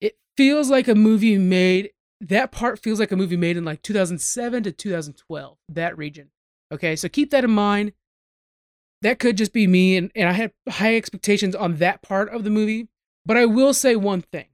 [0.00, 1.90] It feels like a movie made.
[2.20, 6.30] That part feels like a movie made in like 2007 to 2012, that region.
[6.72, 7.92] Okay, so keep that in mind.
[9.02, 12.42] That could just be me, and, and I had high expectations on that part of
[12.42, 12.88] the movie.
[13.24, 14.46] But I will say one thing,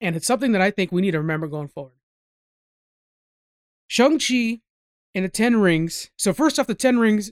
[0.00, 1.94] and it's something that I think we need to remember going forward
[3.92, 4.60] Shang-Chi
[5.14, 6.10] and the Ten Rings.
[6.16, 7.30] So first off, the Ten Rings.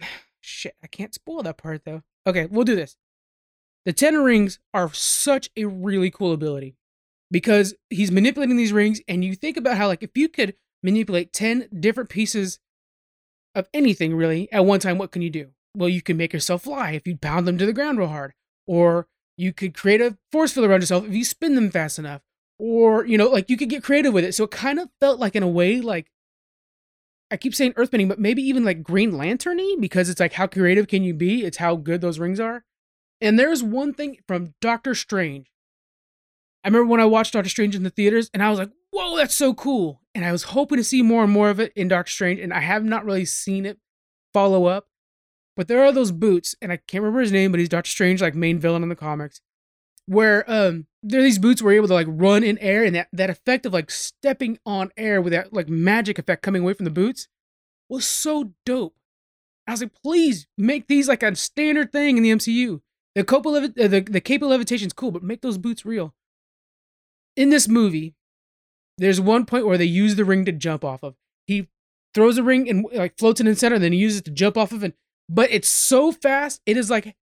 [0.40, 2.02] Shit, I can't spoil that part though.
[2.26, 2.96] Okay, we'll do this.
[3.84, 6.77] The Ten Rings are such a really cool ability
[7.30, 11.32] because he's manipulating these rings, and you think about how, like, if you could manipulate
[11.32, 12.58] 10 different pieces
[13.54, 15.48] of anything really at one time, what can you do?
[15.74, 18.34] Well, you can make yourself fly if you pound them to the ground real hard,
[18.66, 22.22] or you could create a force field around yourself if you spin them fast enough,
[22.58, 24.34] or you know like you could get creative with it.
[24.34, 26.10] So it kind of felt like in a way like
[27.30, 30.88] i keep saying earthbending but maybe even like green lanterny because it's like how creative
[30.88, 31.44] can you be?
[31.44, 32.64] It's how good those rings are.
[33.20, 35.50] And there's one thing from doctor strange
[36.64, 39.16] i remember when i watched doctor strange in the theaters and i was like whoa
[39.16, 41.88] that's so cool and i was hoping to see more and more of it in
[41.88, 43.78] doctor strange and i have not really seen it
[44.32, 44.88] follow up
[45.56, 48.20] but there are those boots and i can't remember his name but he's doctor strange
[48.20, 49.40] like main villain in the comics
[50.06, 53.08] where um there are these boots were able to like run in air and that
[53.12, 56.84] that effect of like stepping on air with that like magic effect coming away from
[56.84, 57.28] the boots
[57.88, 58.94] was so dope.
[59.66, 62.80] I was like, please make these like a standard thing in the MCU.
[63.14, 66.14] The levi- uh, the the cape levitation is cool, but make those boots real.
[67.38, 68.16] In this movie,
[68.98, 71.14] there's one point where they use the ring to jump off of.
[71.46, 71.68] He
[72.12, 74.24] throws a ring and like floats it in the center, and then he uses it
[74.24, 74.94] to jump off of it.
[75.28, 77.14] But it's so fast, it is like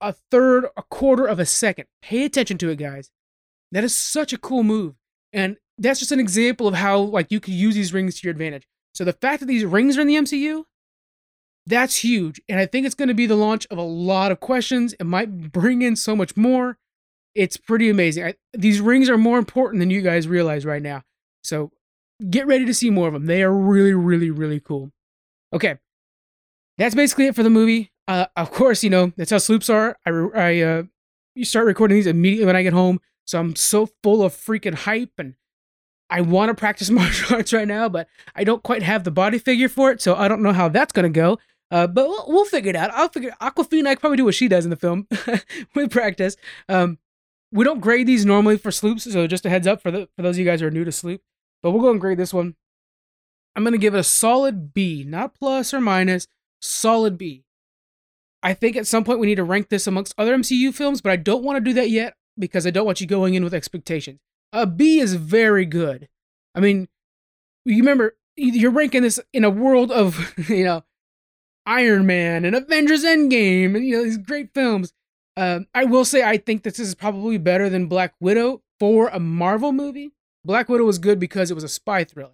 [0.00, 1.86] a third, a quarter of a second.
[2.00, 3.10] Pay attention to it, guys.
[3.72, 4.94] That is such a cool move.
[5.32, 8.30] And that's just an example of how like you could use these rings to your
[8.30, 8.68] advantage.
[8.94, 10.62] So the fact that these rings are in the MCU,
[11.66, 12.40] that's huge.
[12.48, 14.92] And I think it's going to be the launch of a lot of questions.
[15.00, 16.78] It might bring in so much more.
[17.36, 18.24] It's pretty amazing.
[18.24, 21.02] I, these rings are more important than you guys realize right now.
[21.44, 21.70] So
[22.30, 23.26] get ready to see more of them.
[23.26, 24.90] They are really, really, really cool.
[25.52, 25.76] Okay.
[26.78, 27.92] That's basically it for the movie.
[28.08, 29.98] Uh, of course, you know, that's how sloops are.
[30.06, 30.82] I, I uh,
[31.34, 33.00] you start recording these immediately when I get home.
[33.26, 35.34] So I'm so full of freaking hype and
[36.08, 39.38] I want to practice martial arts right now, but I don't quite have the body
[39.38, 40.00] figure for it.
[40.00, 41.38] So I don't know how that's going to go.
[41.70, 42.92] Uh, but we'll, we'll, figure it out.
[42.92, 43.88] I'll figure Awkwafina.
[43.88, 45.08] I probably do what she does in the film
[45.74, 46.36] with practice.
[46.68, 46.98] Um,
[47.52, 50.22] we don't grade these normally for sloops, so just a heads up for the for
[50.22, 51.22] those of you guys who are new to sloop.
[51.62, 52.56] But we'll go and grade this one.
[53.54, 56.26] I'm gonna give it a solid B, not plus or minus,
[56.60, 57.44] solid B.
[58.42, 61.10] I think at some point we need to rank this amongst other MCU films, but
[61.10, 63.54] I don't want to do that yet because I don't want you going in with
[63.54, 64.20] expectations.
[64.52, 66.08] A B is very good.
[66.54, 66.88] I mean,
[67.64, 70.84] you remember you're ranking this in a world of you know
[71.64, 74.92] Iron Man and Avengers Endgame and you know these great films.
[75.36, 79.20] Um, I will say I think this is probably better than Black Widow for a
[79.20, 80.12] Marvel movie.
[80.44, 82.30] Black Widow was good because it was a spy thriller.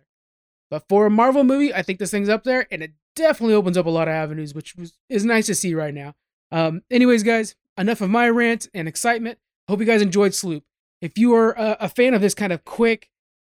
[0.70, 3.76] But for a Marvel movie, I think this thing's up there, and it definitely opens
[3.76, 6.14] up a lot of avenues, which was, is nice to see right now.
[6.50, 9.38] Um, anyways, guys, enough of my rant and excitement.
[9.68, 10.64] Hope you guys enjoyed Sloop.
[11.00, 13.10] If you are a, a fan of this kind of quick,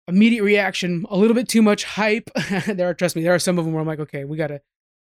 [0.07, 2.29] immediate reaction, a little bit too much hype,
[2.67, 4.61] there are trust me, there are some of them where I'm like, okay, we gotta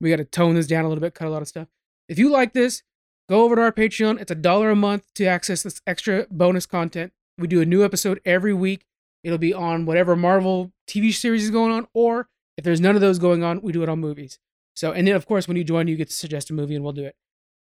[0.01, 1.67] we gotta tone this down a little bit, cut a lot of stuff.
[2.09, 2.83] If you like this,
[3.29, 4.19] go over to our Patreon.
[4.19, 7.13] It's a dollar a month to access this extra bonus content.
[7.37, 8.85] We do a new episode every week.
[9.23, 13.01] It'll be on whatever Marvel TV series is going on, or if there's none of
[13.01, 14.39] those going on, we do it on movies.
[14.75, 16.83] So, and then of course, when you join, you get to suggest a movie, and
[16.83, 17.15] we'll do it.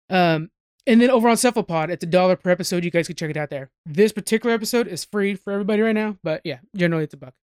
[0.09, 0.51] Um,
[0.85, 2.83] and then over on Cephalopod, it's a dollar per episode.
[2.83, 3.71] You guys can check it out there.
[3.85, 7.33] This particular episode is free for everybody right now, but yeah, generally it's a buck.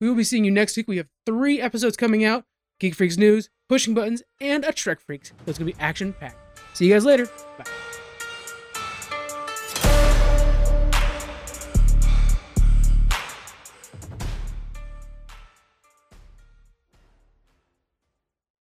[0.00, 0.88] We will be seeing you next week.
[0.88, 2.44] We have three episodes coming out:
[2.80, 5.28] Geek Freaks News, Pushing Buttons, and a Trek Freaks.
[5.28, 6.45] So it's gonna be action packed.
[6.76, 7.26] See you guys later.
[7.56, 7.64] Bye.